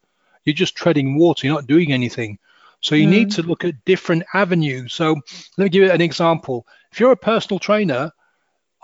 [0.44, 2.36] you're just treading water you're not doing anything
[2.80, 3.10] so you mm.
[3.10, 5.14] need to look at different avenues so
[5.56, 8.10] let me give you an example if you're a personal trainer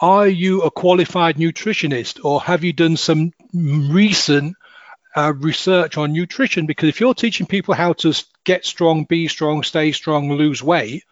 [0.00, 4.56] are you a qualified nutritionist or have you done some recent
[5.14, 6.66] uh, research on nutrition?
[6.66, 8.14] Because if you're teaching people how to
[8.44, 11.04] get strong, be strong, stay strong, lose weight,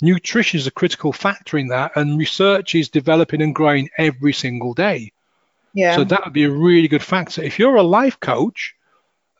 [0.00, 4.74] nutrition is a critical factor in that, and research is developing and growing every single
[4.74, 5.12] day.
[5.74, 5.96] Yeah.
[5.96, 7.42] So that would be a really good factor.
[7.42, 8.74] If you're a life coach,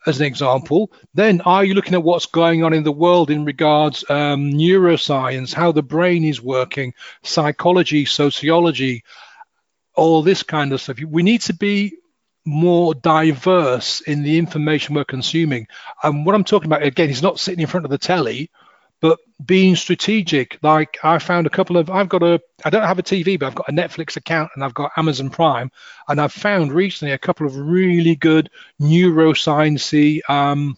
[0.05, 3.45] as an example, then are you looking at what's going on in the world in
[3.45, 6.93] regards um, neuroscience, how the brain is working,
[7.23, 9.03] psychology, sociology,
[9.95, 10.99] all this kind of stuff?
[11.07, 11.97] We need to be
[12.45, 15.67] more diverse in the information we're consuming.
[16.03, 18.49] And what I'm talking about again is not sitting in front of the telly
[19.01, 22.99] but being strategic like i found a couple of i've got a i don't have
[22.99, 25.71] a tv but i've got a netflix account and i've got amazon prime
[26.07, 28.49] and i've found recently a couple of really good
[28.81, 30.77] neuroscience um,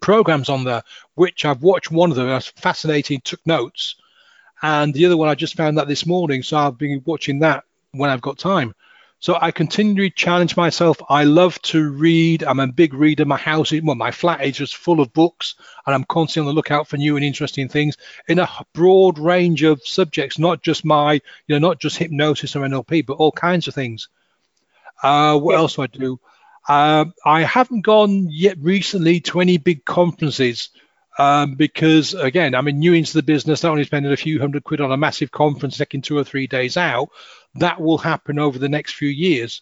[0.00, 0.82] programs on there
[1.14, 3.96] which i've watched one of them fascinating took notes
[4.62, 7.64] and the other one i just found that this morning so i've been watching that
[7.92, 8.74] when i've got time
[9.20, 10.96] so I continually challenge myself.
[11.10, 12.42] I love to read.
[12.42, 13.26] I'm a big reader.
[13.26, 15.56] My house, well, my flat is just full of books,
[15.86, 17.98] and I'm constantly on the lookout for new and interesting things
[18.28, 22.60] in a broad range of subjects, not just my, you know, not just hypnosis or
[22.60, 24.08] NLP, but all kinds of things.
[25.02, 25.58] Uh, what yeah.
[25.58, 26.18] else do I do?
[26.66, 30.70] Uh, I haven't gone yet recently to any big conferences.
[31.20, 34.64] Um, because again, I mean, new into the business, not only spending a few hundred
[34.64, 37.10] quid on a massive conference, taking two or three days out,
[37.56, 39.60] that will happen over the next few years.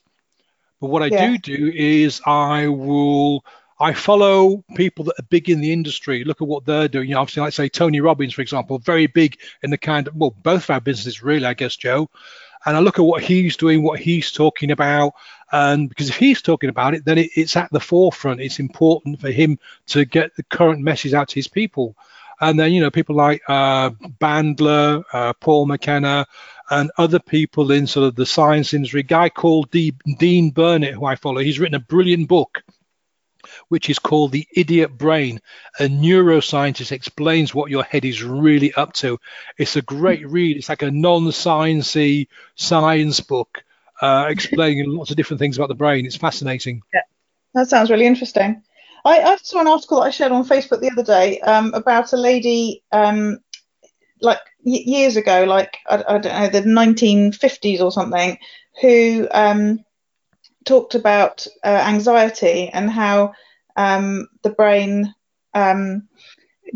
[0.80, 1.30] But what I yeah.
[1.30, 3.44] do do is I will
[3.80, 6.22] I follow people that are big in the industry.
[6.22, 7.08] Look at what they're doing.
[7.08, 10.14] You know, obviously, like say Tony Robbins, for example, very big in the kind of
[10.14, 12.08] well, both of our businesses really, I guess, Jo.
[12.68, 15.14] And I look at what he's doing, what he's talking about,
[15.52, 18.42] and because if he's talking about it, then it, it's at the forefront.
[18.42, 21.96] It's important for him to get the current message out to his people.
[22.42, 23.88] And then you know people like uh,
[24.20, 26.26] Bandler, uh, Paul McKenna,
[26.68, 29.00] and other people in sort of the science industry.
[29.00, 32.62] A guy called D- Dean Burnett, who I follow, he's written a brilliant book
[33.68, 35.40] which is called the idiot brain.
[35.78, 39.18] A neuroscientist explains what your head is really up to.
[39.56, 40.56] It's a great read.
[40.56, 43.64] It's like a non-sciencey science book
[44.00, 46.06] uh, explaining lots of different things about the brain.
[46.06, 46.82] It's fascinating.
[46.92, 47.00] Yeah,
[47.54, 48.62] that sounds really interesting.
[49.04, 52.12] I, I saw an article that I shared on Facebook the other day um, about
[52.12, 53.38] a lady um,
[54.20, 58.38] like y- years ago, like I, I, don't know, the 1950s or something,
[58.80, 59.84] who um,
[60.68, 63.32] talked about uh, anxiety and how
[63.76, 65.14] um, the brain,
[65.54, 66.06] um,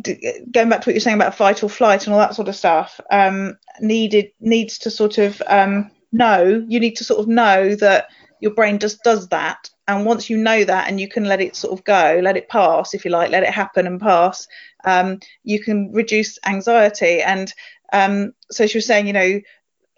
[0.00, 2.48] d- going back to what you're saying about fight or flight and all that sort
[2.48, 6.64] of stuff, um, needed needs to sort of um, know.
[6.66, 8.08] You need to sort of know that
[8.40, 11.54] your brain just does that, and once you know that, and you can let it
[11.54, 14.48] sort of go, let it pass, if you like, let it happen and pass.
[14.84, 17.52] Um, you can reduce anxiety, and
[17.92, 19.40] um, so she was saying, you know,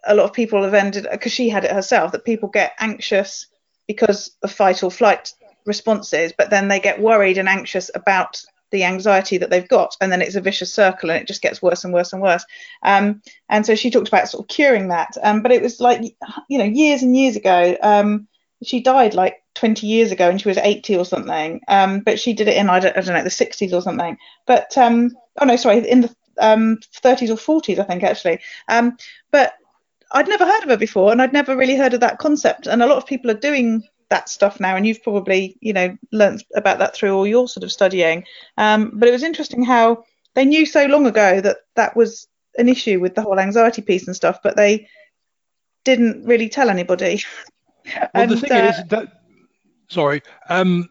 [0.06, 3.46] a lot of people have ended because she had it herself that people get anxious
[3.86, 5.32] because of fight or flight
[5.66, 10.10] responses, but then they get worried and anxious about the anxiety that they've got, and
[10.10, 12.44] then it's a vicious circle, and it just gets worse and worse and worse.
[12.82, 16.02] Um, and so she talked about sort of curing that, um, but it was like
[16.48, 17.76] you know years and years ago.
[17.82, 18.26] Um,
[18.62, 21.60] she died like 20 years ago, and she was 80 or something.
[21.68, 24.18] Um, but she did it in I don't, I don't know the 60s or something.
[24.46, 28.40] But um, oh no, sorry, in the 30s um, or 40s, I think actually.
[29.30, 29.54] but
[30.14, 32.66] I'd never heard of her before, and I'd never really heard of that concept.
[32.66, 35.96] And a lot of people are doing that stuff now, and you've probably you know
[36.12, 38.24] learnt about that through all your sort of studying.
[38.56, 40.04] Um, but it was interesting how
[40.34, 44.06] they knew so long ago that that was an issue with the whole anxiety piece
[44.06, 44.88] and stuff, but they
[45.84, 47.22] didn't really tell anybody.
[47.86, 49.22] well, and, the thing uh, is that
[49.88, 50.22] sorry.
[50.48, 50.88] Um,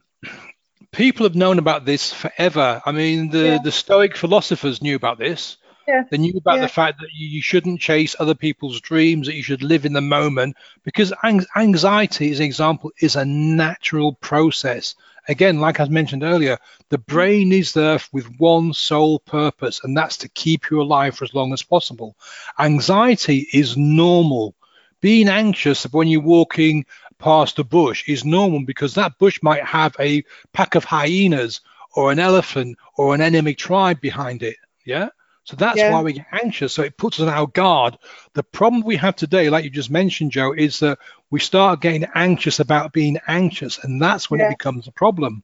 [0.92, 2.82] people have known about this forever.
[2.86, 3.58] I mean, the, yeah.
[3.64, 5.58] the Stoic philosophers knew about this.
[5.88, 6.04] Yeah.
[6.10, 6.62] They knew about yeah.
[6.62, 10.02] the fact that you shouldn't chase other people's dreams, that you should live in the
[10.02, 14.96] moment, because anxiety, as an example, is a natural process.
[15.28, 16.58] Again, like I mentioned earlier,
[16.90, 21.24] the brain is there with one sole purpose, and that's to keep you alive for
[21.26, 22.16] as long as possible.
[22.60, 24.56] Anxiety is normal.
[25.02, 26.86] Being anxious when you're walking
[27.20, 31.62] past a bush is normal because that bush might have a pack of hyenas
[31.96, 34.58] or an elephant or an enemy tribe behind it.
[34.86, 35.10] Yeah.
[35.46, 35.91] So that's yeah.
[35.91, 36.74] why we get anxious.
[36.74, 37.98] So it puts us on our guard.
[38.34, 42.08] The problem we have today, like you just mentioned, Jo, is that we start getting
[42.16, 44.48] anxious about being anxious, and that's when yeah.
[44.48, 45.44] it becomes a problem.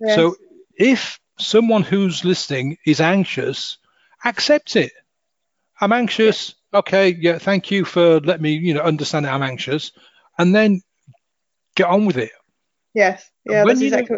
[0.00, 0.16] Yes.
[0.16, 0.36] So
[0.76, 3.78] if someone who's listening is anxious,
[4.24, 4.92] accept it.
[5.80, 6.54] I'm anxious.
[6.74, 9.92] Okay, yeah, thank you for letting me, you know, understand that I'm anxious,
[10.38, 10.82] and then
[11.76, 12.32] get on with it.
[12.94, 14.16] Yes, yeah, that's exactly.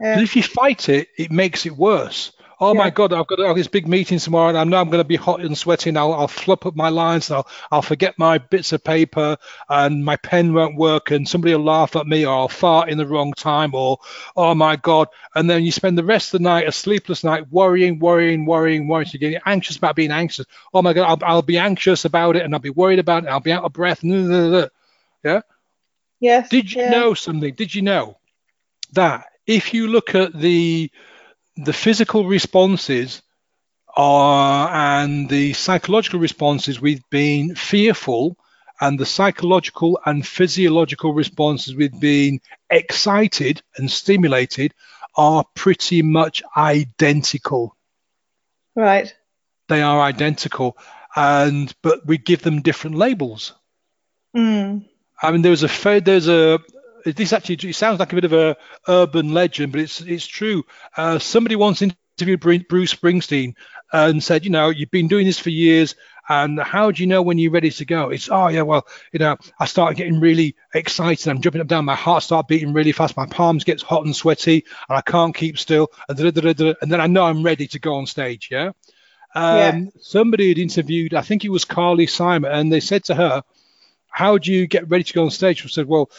[0.00, 0.20] yeah.
[0.20, 2.32] If you fight it, it makes it worse
[2.62, 2.78] oh yeah.
[2.78, 5.08] my god, I've got have this big meeting tomorrow, and I know I'm going to
[5.08, 8.18] be hot and sweaty, and I'll, I'll flip up my lines, and I'll, I'll forget
[8.18, 9.36] my bits of paper,
[9.68, 12.98] and my pen won't work, and somebody will laugh at me, or I'll fart in
[12.98, 13.98] the wrong time, or
[14.36, 17.50] oh my god, and then you spend the rest of the night, a sleepless night,
[17.50, 20.46] worrying, worrying, worrying, worrying, so getting anxious about being anxious.
[20.72, 23.28] Oh my god, I'll, I'll be anxious about it, and I'll be worried about it,
[23.28, 25.40] I'll be out of breath, yeah.
[26.20, 26.48] Yes.
[26.48, 26.90] Did you yeah.
[26.90, 27.52] know something?
[27.54, 28.18] Did you know
[28.92, 30.88] that if you look at the
[31.56, 33.22] the physical responses
[33.94, 34.70] are
[35.02, 38.36] and the psychological responses with being fearful
[38.80, 42.40] and the psychological and physiological responses with being
[42.70, 44.74] excited and stimulated
[45.14, 47.76] are pretty much identical.
[48.74, 49.14] Right.
[49.68, 50.76] They are identical
[51.14, 53.52] and but we give them different labels.
[54.34, 54.86] Mm.
[55.22, 56.58] i mean there's a fair there's a
[57.04, 58.56] this actually it sounds like a bit of a
[58.88, 60.64] urban legend, but it's it's true.
[60.96, 63.54] Uh, somebody once interviewed Bruce Springsteen
[63.92, 65.94] and said, you know, you've been doing this for years,
[66.28, 68.10] and how do you know when you're ready to go?
[68.10, 71.28] It's oh yeah, well, you know, I started getting really excited.
[71.28, 74.04] I'm jumping up and down, my heart starts beating really fast, my palms gets hot
[74.04, 77.78] and sweaty, and I can't keep still, and, and then I know I'm ready to
[77.78, 78.48] go on stage.
[78.50, 78.72] Yeah.
[79.34, 79.80] Um, yeah.
[80.00, 83.42] Somebody had interviewed, I think it was Carly Simon, and they said to her,
[84.08, 86.10] "How do you get ready to go on stage?" She said, "Well,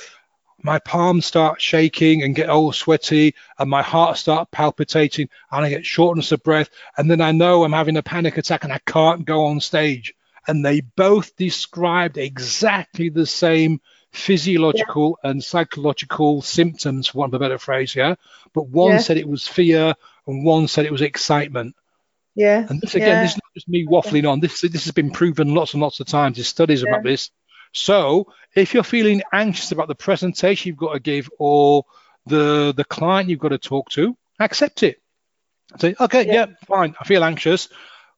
[0.64, 5.70] my palms start shaking and get all sweaty and my heart start palpitating and I
[5.70, 8.80] get shortness of breath and then I know I'm having a panic attack and I
[8.80, 10.14] can't go on stage.
[10.47, 13.80] And they both described exactly the same
[14.11, 15.32] physiological yeah.
[15.32, 18.16] and psychological symptoms, for want of a better phrase, yeah.
[18.53, 18.97] But one yeah.
[18.99, 19.95] said it was fear
[20.28, 21.76] and one said it was excitement.
[22.36, 22.66] Yeah.
[22.68, 23.22] And this again, yeah.
[23.24, 24.39] this is not just me waffling on.
[24.39, 26.38] This this has been proven lots and lots of times.
[26.38, 27.32] There's studies about this.
[27.74, 31.86] So if you're feeling anxious about the presentation you've got to give or
[32.26, 35.02] the the client you've got to talk to, accept it.
[35.80, 37.70] Say, okay, yeah, yeah fine, I feel anxious.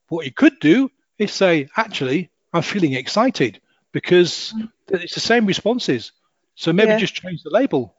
[0.08, 3.60] What you could do is say, actually, I'm feeling excited
[3.92, 4.70] because mm.
[4.88, 6.12] it's the same responses.
[6.54, 6.98] So maybe yeah.
[6.98, 7.94] just change the label.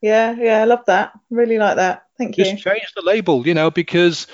[0.00, 1.12] Yeah, yeah, I love that.
[1.30, 2.04] Really like that.
[2.16, 2.56] Thank just you.
[2.56, 4.26] Just change the label, you know, because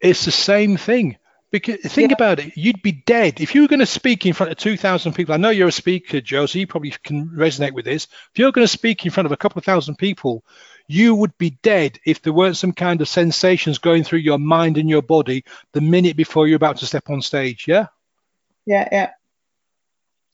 [0.00, 1.16] it's the same thing.
[1.54, 2.16] Because think yeah.
[2.16, 5.12] about it, you'd be dead if you were going to speak in front of 2,000
[5.12, 5.34] people.
[5.34, 8.08] I know you're a speaker, Jo, so you probably can resonate with this.
[8.32, 10.42] If you're going to speak in front of a couple of thousand people,
[10.88, 14.78] you would be dead if there weren't some kind of sensations going through your mind
[14.78, 17.66] and your body the minute before you're about to step on stage.
[17.68, 17.86] Yeah.
[18.66, 19.10] Yeah, yeah.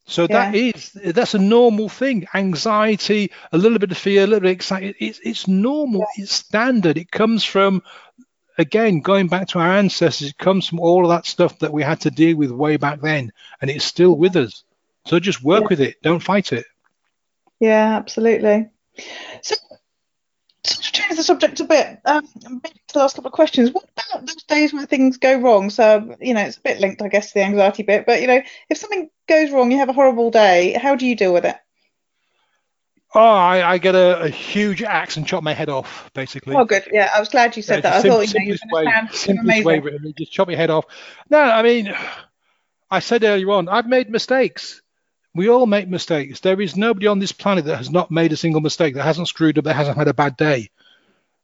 [0.05, 0.49] So yeah.
[0.49, 2.25] that is that's a normal thing.
[2.33, 4.95] Anxiety, a little bit of fear, a little bit of excitement.
[4.99, 5.99] It's it's normal.
[5.99, 6.23] Yeah.
[6.23, 6.97] It's standard.
[6.97, 7.83] It comes from
[8.61, 11.83] again, going back to our ancestors, it comes from all of that stuff that we
[11.83, 14.63] had to deal with way back then, and it's still with us.
[15.05, 15.67] So just work yeah.
[15.69, 16.01] with it.
[16.01, 16.65] Don't fight it.
[17.59, 18.69] Yeah, absolutely.
[19.41, 19.55] So,
[20.63, 24.27] to change the subject a bit, um, to the last couple of questions, what about
[24.27, 25.71] those days when things go wrong?
[25.71, 28.27] So, you know, it's a bit linked, I guess, to the anxiety bit, but, you
[28.27, 31.45] know, if something goes wrong, you have a horrible day, how do you deal with
[31.45, 31.57] it?
[33.13, 36.55] Oh, I, I get a, a, huge axe and chop my head off, basically.
[36.55, 36.87] Oh, good.
[36.93, 37.93] Yeah, I was glad you said that.
[37.93, 40.85] I thought you know, way, simplest way, just chop your head off.
[41.29, 41.93] No, I mean,
[42.91, 44.81] I said earlier on, I've made mistakes.
[45.35, 46.39] We all make mistakes.
[46.39, 49.27] There is nobody on this planet that has not made a single mistake, that hasn't
[49.27, 50.69] screwed up, that hasn't had a bad day.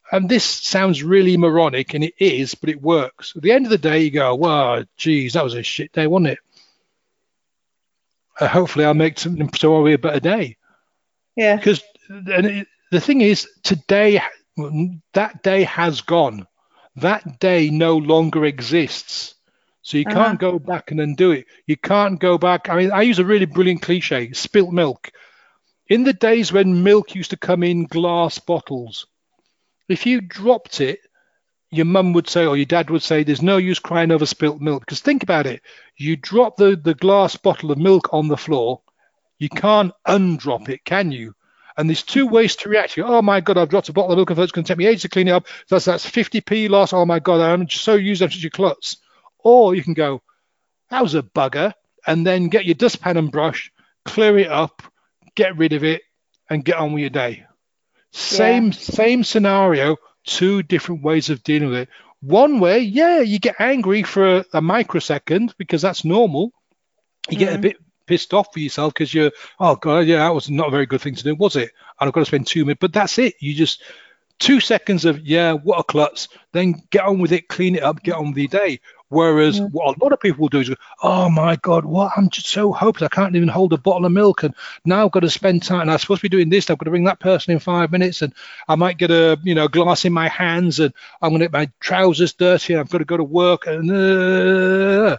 [0.09, 3.33] And this sounds really moronic, and it is, but it works.
[3.35, 6.07] At the end of the day, you go, well, geez, that was a shit day,
[6.07, 6.39] wasn't it?
[8.39, 10.55] Uh, hopefully, I'll make something tomorrow a better day.
[11.37, 11.55] Yeah.
[11.55, 14.19] Because and the thing is, today
[15.13, 16.45] that day has gone.
[16.97, 19.35] That day no longer exists.
[19.83, 20.15] So you uh-huh.
[20.15, 21.45] can't go back and undo it.
[21.67, 22.67] You can't go back.
[22.67, 25.11] I mean, I use a really brilliant cliche: spilt milk.
[25.87, 29.05] In the days when milk used to come in glass bottles,
[29.87, 30.99] if you dropped it,
[31.69, 34.59] your mum would say, or your dad would say, there's no use crying over spilt
[34.59, 34.81] milk.
[34.81, 35.61] Because think about it.
[35.95, 38.81] You drop the, the glass bottle of milk on the floor,
[39.39, 41.33] you can't undrop it, can you?
[41.77, 42.97] And there's two ways to react.
[42.97, 44.79] You oh my God, I've dropped a bottle of milk and it's going to take
[44.79, 45.47] me ages to clean it up.
[45.69, 46.91] That's that's 50p loss.
[46.91, 48.97] Oh my God, I'm so used up to your klutz.
[49.39, 50.23] Or you can go,
[50.89, 51.73] that was a bugger,
[52.05, 53.71] and then get your dustpan and brush,
[54.05, 54.81] clear it up,
[55.35, 56.01] get rid of it,
[56.49, 57.45] and get on with your day.
[58.11, 58.71] Same yeah.
[58.71, 61.89] same scenario, two different ways of dealing with it.
[62.21, 66.51] One way, yeah, you get angry for a, a microsecond because that's normal.
[67.29, 67.57] You get mm.
[67.57, 67.77] a bit
[68.07, 71.01] pissed off for yourself because you're, oh god, yeah, that was not a very good
[71.01, 71.71] thing to do, was it?
[71.99, 73.35] And I've got to spend two minutes, but that's it.
[73.39, 73.83] You just
[74.39, 76.27] two seconds of yeah, what a klutz.
[76.51, 78.79] Then get on with it, clean it up, get on with your day.
[79.09, 79.65] Whereas yeah.
[79.67, 82.11] what a lot of people will do is, go, oh my God, what?
[82.17, 83.09] I'm just so hopeless.
[83.11, 84.53] I can't even hold a bottle of milk, and
[84.83, 85.81] now I've got to spend time.
[85.81, 86.69] And I'm supposed to be doing this.
[86.69, 88.33] I've got to bring that person in five minutes, and
[88.67, 91.53] I might get a you know glass in my hands, and I'm going to get
[91.53, 92.73] my trousers dirty.
[92.73, 95.17] And I've got to go to work, and uh,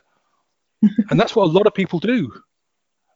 [1.11, 2.31] and that's what a lot of people do.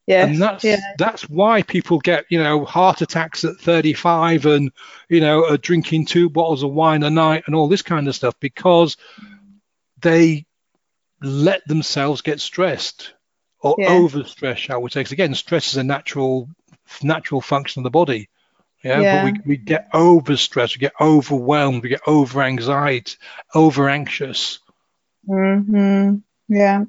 [0.06, 0.80] Yeah, and that's yeah.
[0.98, 4.72] that's why people get you know heart attacks at 35 and
[5.08, 8.14] you know are drinking two bottles of wine a night and all this kind of
[8.14, 8.96] stuff because
[10.00, 10.44] they
[11.20, 13.14] let themselves get stressed
[13.60, 13.90] or yeah.
[13.90, 15.00] overstressed, shall we say?
[15.00, 16.48] Because again, stress is a natural
[17.02, 18.28] natural function of the body.
[18.82, 19.24] Yeah, yeah.
[19.24, 23.16] but we, we get overstressed, we get overwhelmed, we get over anxiety,
[23.54, 24.58] over anxious.
[25.28, 26.16] Mm-hmm.
[26.52, 26.84] Yeah.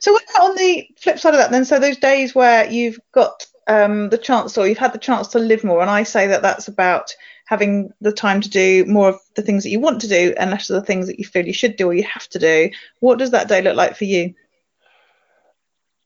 [0.00, 4.10] So on the flip side of that, then, so those days where you've got um,
[4.10, 6.68] the chance, or you've had the chance to live more, and I say that that's
[6.68, 7.10] about
[7.46, 10.50] having the time to do more of the things that you want to do and
[10.50, 12.70] less of the things that you feel you should do or you have to do.
[13.00, 14.34] What does that day look like for you?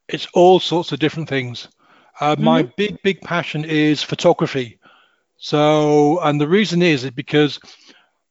[0.08, 1.66] It's all sorts of different things.
[2.20, 2.44] Uh, mm-hmm.
[2.44, 4.78] My big, big passion is photography.
[5.36, 7.58] So, and the reason is, is because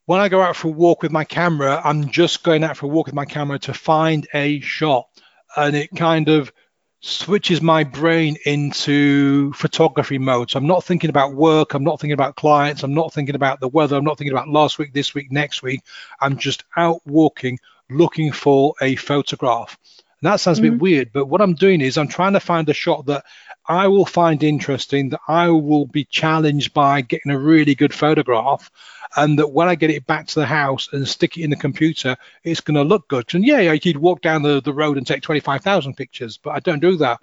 [0.05, 2.87] when I go out for a walk with my camera, I'm just going out for
[2.87, 5.07] a walk with my camera to find a shot.
[5.55, 6.51] And it kind of
[6.99, 10.49] switches my brain into photography mode.
[10.49, 11.73] So I'm not thinking about work.
[11.73, 12.83] I'm not thinking about clients.
[12.83, 13.97] I'm not thinking about the weather.
[13.97, 15.81] I'm not thinking about last week, this week, next week.
[16.21, 19.77] I'm just out walking, looking for a photograph.
[20.23, 20.79] And that sounds a bit mm-hmm.
[20.79, 23.25] weird, but what I'm doing is I'm trying to find a shot that
[23.67, 28.71] I will find interesting, that I will be challenged by getting a really good photograph,
[29.17, 31.57] and that when I get it back to the house and stick it in the
[31.57, 32.15] computer,
[32.45, 33.33] it's going to look good.
[33.33, 36.61] And yeah, yeah, you'd walk down the, the road and take 25,000 pictures, but I
[36.61, 37.19] don't do that.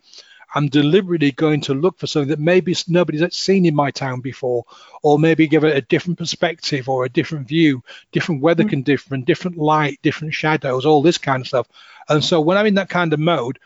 [0.55, 4.65] I'm deliberately going to look for something that maybe nobody's seen in my town before,
[5.03, 7.83] or maybe give it a different perspective or a different view,
[8.13, 8.71] different weather mm-hmm.
[8.71, 11.69] conditions, different light, different shadows, all this kind of stuff.
[12.09, 13.59] And so when I'm in that kind of mode,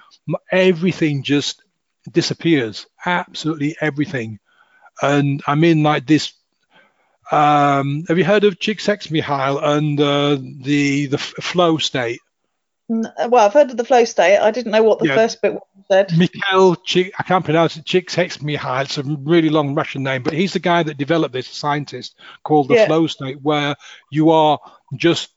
[0.51, 1.62] everything just
[2.11, 4.39] disappears, absolutely everything.
[5.01, 6.35] And I'm in like this.
[7.32, 12.20] Um, have you heard of Chick Csikszentmihalyi and uh, the the flow state?
[12.89, 14.39] Well, I've heard of the flow state.
[14.39, 15.14] I didn't know what the yeah.
[15.14, 15.59] first bit
[15.91, 16.16] said.
[16.16, 17.85] Mikhail Chik, I can't pronounce it.
[17.85, 18.85] Csikszentmihalyi.
[18.85, 22.68] It's a really long Russian name, but he's the guy that developed this scientist called
[22.68, 22.87] the yeah.
[22.87, 23.76] flow state, where
[24.11, 24.59] you are
[24.97, 25.30] just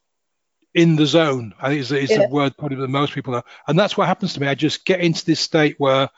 [0.74, 1.54] in the zone.
[1.62, 2.24] I think it's, it's yeah.
[2.24, 4.48] a word probably that most people know, and that's what happens to me.
[4.48, 6.10] I just get into this state where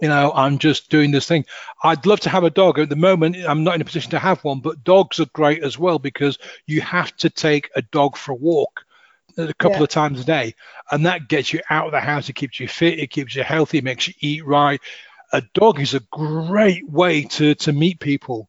[0.00, 1.44] you know, I'm just doing this thing.
[1.84, 2.78] I'd love to have a dog.
[2.78, 5.62] At the moment, I'm not in a position to have one, but dogs are great
[5.62, 8.84] as well because you have to take a dog for a walk
[9.36, 9.84] a couple yeah.
[9.84, 10.54] of times a day,
[10.90, 12.28] and that gets you out of the house.
[12.28, 12.98] It keeps you fit.
[12.98, 13.78] It keeps you healthy.
[13.78, 14.80] It makes you eat right.
[15.32, 18.48] A dog is a great way to to meet people.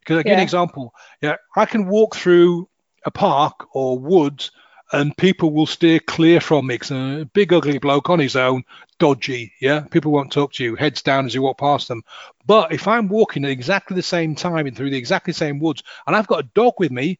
[0.00, 0.38] Because I give yeah.
[0.38, 0.94] an example.
[1.20, 2.68] Yeah, I can walk through
[3.04, 4.50] a park or woods
[4.92, 8.62] and people will steer clear from me because a big ugly bloke on his own,
[8.98, 9.52] dodgy.
[9.60, 12.02] Yeah, people won't talk to you, heads down as you walk past them.
[12.46, 15.82] But if I'm walking at exactly the same time and through the exactly same woods,
[16.06, 17.18] and I've got a dog with me,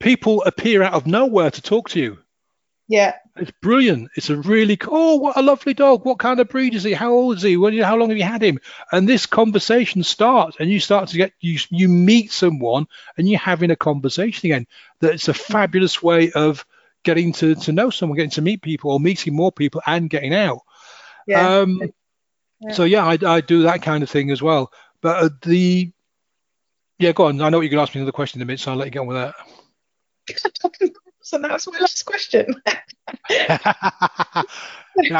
[0.00, 2.18] people appear out of nowhere to talk to you.
[2.88, 3.14] Yeah.
[3.36, 4.10] It's brilliant.
[4.16, 6.04] It's a really oh, what a lovely dog.
[6.04, 6.94] What kind of breed is he?
[6.94, 7.56] How old is he?
[7.56, 8.58] When, how long have you had him?
[8.92, 12.86] And this conversation starts, and you start to get you you meet someone,
[13.18, 14.66] and you're having a conversation again.
[15.00, 16.64] That it's a fabulous way of
[17.02, 20.34] getting to to know someone, getting to meet people, or meeting more people, and getting
[20.34, 20.60] out.
[21.26, 21.58] Yeah.
[21.58, 21.82] Um,
[22.60, 22.72] yeah.
[22.72, 24.72] So yeah, I, I do that kind of thing as well.
[25.02, 25.92] But uh, the
[26.98, 27.42] yeah, go on.
[27.42, 28.86] I know you're going to ask me another question in a minute, so I'll let
[28.86, 29.34] you get on with that.
[31.26, 32.54] So was my last question.
[33.30, 34.44] I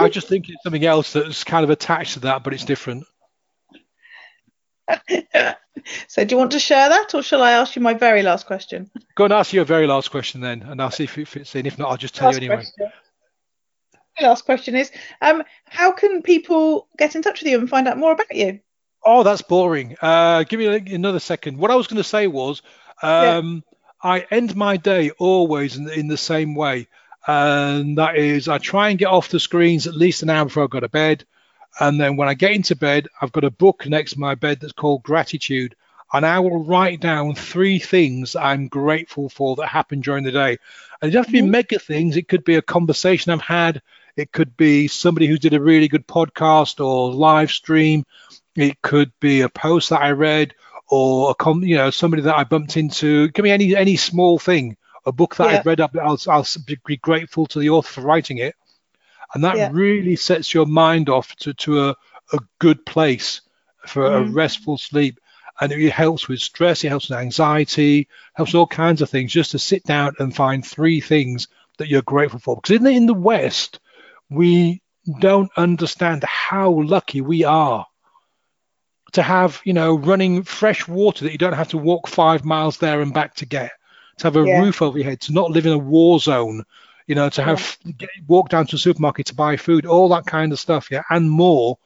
[0.01, 3.05] was just thinking something else that's kind of attached to that, but it's different.
[6.07, 8.47] so, do you want to share that, or shall I ask you my very last
[8.47, 8.91] question?
[9.17, 11.67] Go and ask your very last question then, and I'll see if it fits in.
[11.67, 12.63] If not, I'll just tell last you anyway.
[12.63, 12.93] Question.
[14.21, 17.99] last question is, um, how can people get in touch with you and find out
[17.99, 18.61] more about you?
[19.05, 19.97] Oh, that's boring.
[20.01, 21.59] Uh, give me another second.
[21.59, 22.63] What I was going to say was,
[23.03, 23.76] um, yeah
[24.07, 26.87] I end my day always in, in the same way.
[27.27, 30.63] And that is, I try and get off the screens at least an hour before
[30.63, 31.25] I go to bed.
[31.81, 34.61] And then when I get into bed, I've got a book next to my bed
[34.61, 35.75] that's called Gratitude.
[36.13, 40.57] And I will write down three things I'm grateful for that happened during the day.
[41.03, 41.51] And it doesn't have to be mm-hmm.
[41.51, 42.17] mega things.
[42.17, 43.83] It could be a conversation I've had.
[44.17, 48.05] It could be somebody who did a really good podcast or live stream.
[48.55, 50.55] It could be a post that I read
[50.89, 53.29] or a com- you know somebody that I bumped into.
[53.29, 55.59] Give me any any small thing, a book that yeah.
[55.59, 55.97] I've read up.
[55.97, 56.47] I'll I'll
[56.87, 58.55] be grateful to the author for writing it,
[59.35, 59.71] and that yeah.
[59.73, 61.97] really sets your mind off to to a
[62.33, 63.43] a good place
[63.87, 64.29] for mm.
[64.29, 65.21] a restful sleep.
[65.59, 69.33] And it helps with stress, it helps with anxiety, helps all kinds of things.
[69.33, 72.57] Just to sit down and find three things that you're grateful for.
[72.57, 73.81] Because in the, in the West,
[74.29, 74.83] we
[75.21, 77.87] don't understand how lucky we are
[79.17, 82.79] to have, you know, running fresh water that you don't have to walk five miles
[82.79, 83.73] there and back to get,
[84.19, 84.61] to have a yeah.
[84.61, 86.65] roof over your head, to not live in a war zone,
[87.07, 87.93] you know, to have yeah.
[87.93, 91.03] get, walk down to a supermarket to buy food, all that kind of stuff, yeah,
[91.11, 91.79] and more,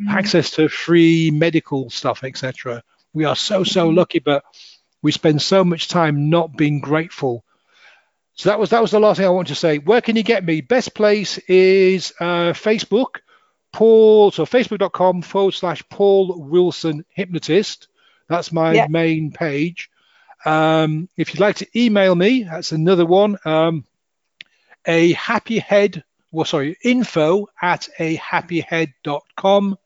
[0.00, 0.10] mm.
[0.10, 2.82] access to free medical stuff, etc.
[3.12, 3.96] We are so so mm.
[3.96, 4.44] lucky, but
[5.00, 7.44] we spend so much time not being grateful.
[8.34, 9.78] So that was that was the last thing I want to say.
[9.78, 10.60] Where can you get me?
[10.60, 13.20] Best place is uh, Facebook.
[13.74, 17.88] Paul, so facebook.com forward slash Paul Wilson Hypnotist.
[18.28, 18.86] That's my yeah.
[18.88, 19.90] main page.
[20.44, 23.36] Um, if you'd like to email me, that's another one.
[23.44, 23.84] Um,
[24.86, 29.76] a happy head, well, sorry, info at a happy happyhead.com.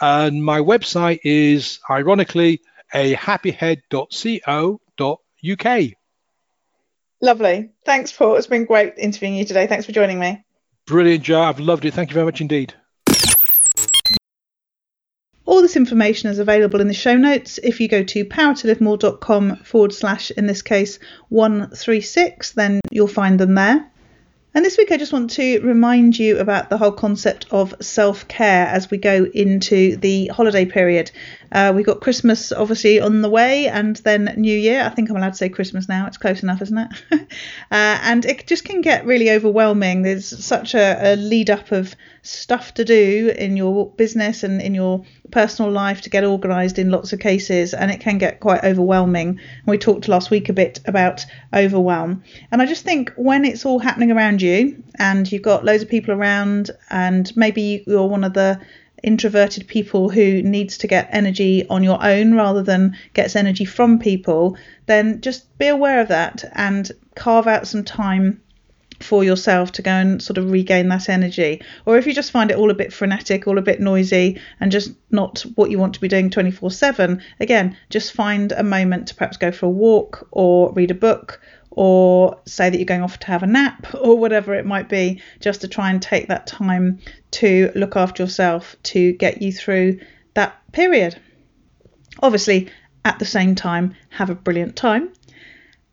[0.00, 2.60] And my website is ironically
[2.94, 5.92] a happy happyhead.co.uk.
[7.20, 7.70] Lovely.
[7.84, 8.36] Thanks, Paul.
[8.36, 9.66] It's been great interviewing you today.
[9.66, 10.44] Thanks for joining me.
[10.86, 11.42] Brilliant, Jo.
[11.42, 11.94] I've loved it.
[11.94, 12.74] Thank you very much indeed.
[15.52, 17.58] All this information is available in the show notes.
[17.62, 20.98] If you go to powertolivemore.com forward slash, in this case,
[21.28, 23.86] 136, then you'll find them there.
[24.54, 28.26] And this week, I just want to remind you about the whole concept of self
[28.28, 31.10] care as we go into the holiday period.
[31.52, 34.82] Uh, we've got Christmas obviously on the way, and then New Year.
[34.82, 36.06] I think I'm allowed to say Christmas now.
[36.06, 36.92] It's close enough, isn't it?
[37.70, 40.02] uh, and it just can get really overwhelming.
[40.02, 44.74] There's such a, a lead up of stuff to do in your business and in
[44.74, 48.64] your personal life to get organised in lots of cases, and it can get quite
[48.64, 49.38] overwhelming.
[49.66, 52.22] We talked last week a bit about overwhelm.
[52.50, 55.88] And I just think when it's all happening around you and you've got loads of
[55.88, 58.60] people around, and maybe you're one of the
[59.02, 63.98] introverted people who needs to get energy on your own rather than gets energy from
[63.98, 68.40] people, then just be aware of that and carve out some time
[69.02, 71.60] for yourself to go and sort of regain that energy.
[71.86, 74.72] Or if you just find it all a bit frenetic, all a bit noisy, and
[74.72, 79.08] just not what you want to be doing 24 7, again, just find a moment
[79.08, 81.40] to perhaps go for a walk or read a book
[81.72, 85.20] or say that you're going off to have a nap or whatever it might be,
[85.40, 87.00] just to try and take that time
[87.32, 89.98] to look after yourself to get you through
[90.34, 91.18] that period.
[92.22, 92.70] Obviously,
[93.04, 95.12] at the same time, have a brilliant time.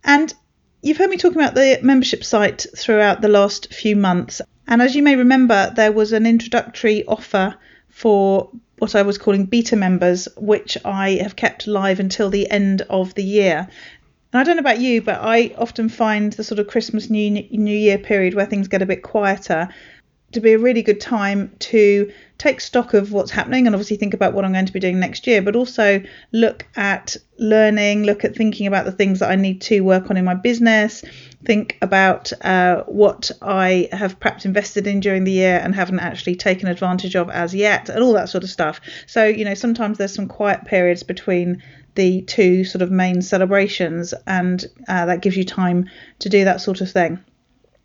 [0.03, 0.33] And
[0.81, 4.95] You've heard me talking about the membership site throughout the last few months, and as
[4.95, 7.55] you may remember, there was an introductory offer
[7.89, 12.83] for what I was calling beta members, which I have kept live until the end
[12.83, 13.67] of the year.
[14.31, 17.31] And I don't know about you, but I often find the sort of Christmas New
[17.51, 19.69] New Year period where things get a bit quieter
[20.31, 24.13] to be a really good time to take stock of what's happening and obviously think
[24.13, 26.01] about what I'm going to be doing next year, but also
[26.31, 30.17] look at learning, look at thinking about the things that I need to work on
[30.17, 31.03] in my business,
[31.43, 36.35] think about uh, what I have perhaps invested in during the year and haven't actually
[36.35, 38.79] taken advantage of as yet, and all that sort of stuff.
[39.07, 41.63] So, you know, sometimes there's some quiet periods between
[41.95, 46.61] the two sort of main celebrations, and uh, that gives you time to do that
[46.61, 47.19] sort of thing.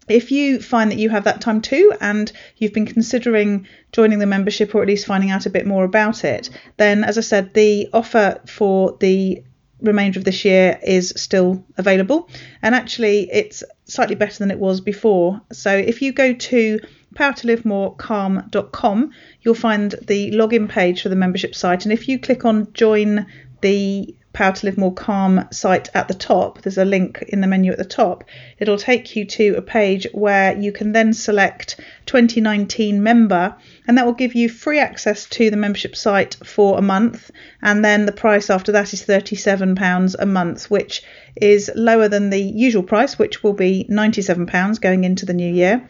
[0.09, 4.27] If you find that you have that time too and you've been considering joining the
[4.27, 7.55] membership or at least finding out a bit more about it, then as I said,
[7.55, 9.43] the offer for the
[9.81, 12.29] remainder of this year is still available.
[12.61, 15.41] And actually it's slightly better than it was before.
[15.53, 16.81] So if you go to
[17.15, 19.11] powertolivemore.calm.com,
[19.43, 21.85] you'll find the login page for the membership site.
[21.85, 23.27] And if you click on join
[23.65, 27.47] the Power to Live More Calm site at the top, there's a link in the
[27.47, 28.25] menu at the top.
[28.59, 33.57] It'll take you to a page where you can then select 2019 member,
[33.89, 37.31] and that will give you free access to the membership site for a month.
[37.63, 41.03] And then the price after that is £37 a month, which
[41.41, 45.89] is lower than the usual price, which will be £97 going into the new year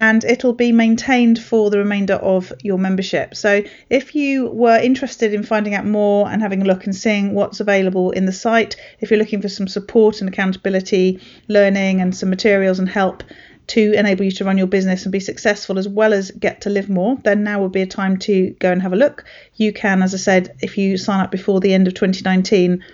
[0.00, 3.34] and it'll be maintained for the remainder of your membership.
[3.34, 7.34] So, if you were interested in finding out more and having a look and seeing
[7.34, 12.14] what's available in the site, if you're looking for some support and accountability, learning, and
[12.14, 13.22] some materials and help
[13.68, 16.70] to enable you to run your business and be successful as well as get to
[16.70, 19.24] live more, then now would be a time to go and have a look.
[19.56, 22.84] You can, as I said, if you sign up before the end of 2019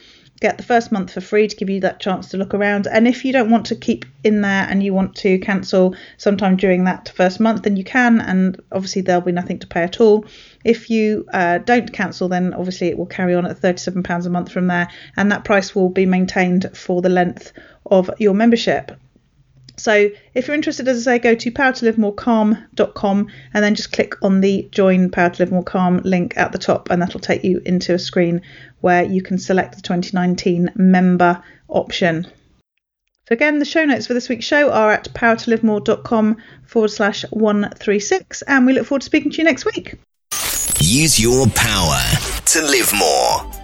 [0.42, 2.88] get the first month for free to give you that chance to look around.
[2.88, 6.56] And if you don't want to keep in there and you want to cancel sometime
[6.56, 8.20] during that first month, then you can.
[8.20, 10.26] And obviously, there'll be nothing to pay at all.
[10.64, 14.52] If you uh, don't cancel, then obviously it will carry on at £37 a month
[14.52, 17.52] from there, and that price will be maintained for the length
[17.86, 18.92] of your membership.
[19.82, 24.40] So if you're interested, as I say, go to powertolivemorecalm.com and then just click on
[24.40, 27.60] the Join Power to Live More Calm link at the top, and that'll take you
[27.66, 28.42] into a screen
[28.80, 32.28] where you can select the 2019 member option.
[33.28, 38.42] So again, the show notes for this week's show are at powertolivemore.com forward slash 136,
[38.42, 39.96] and we look forward to speaking to you next week.
[40.78, 42.00] Use your power
[42.44, 43.61] to live more.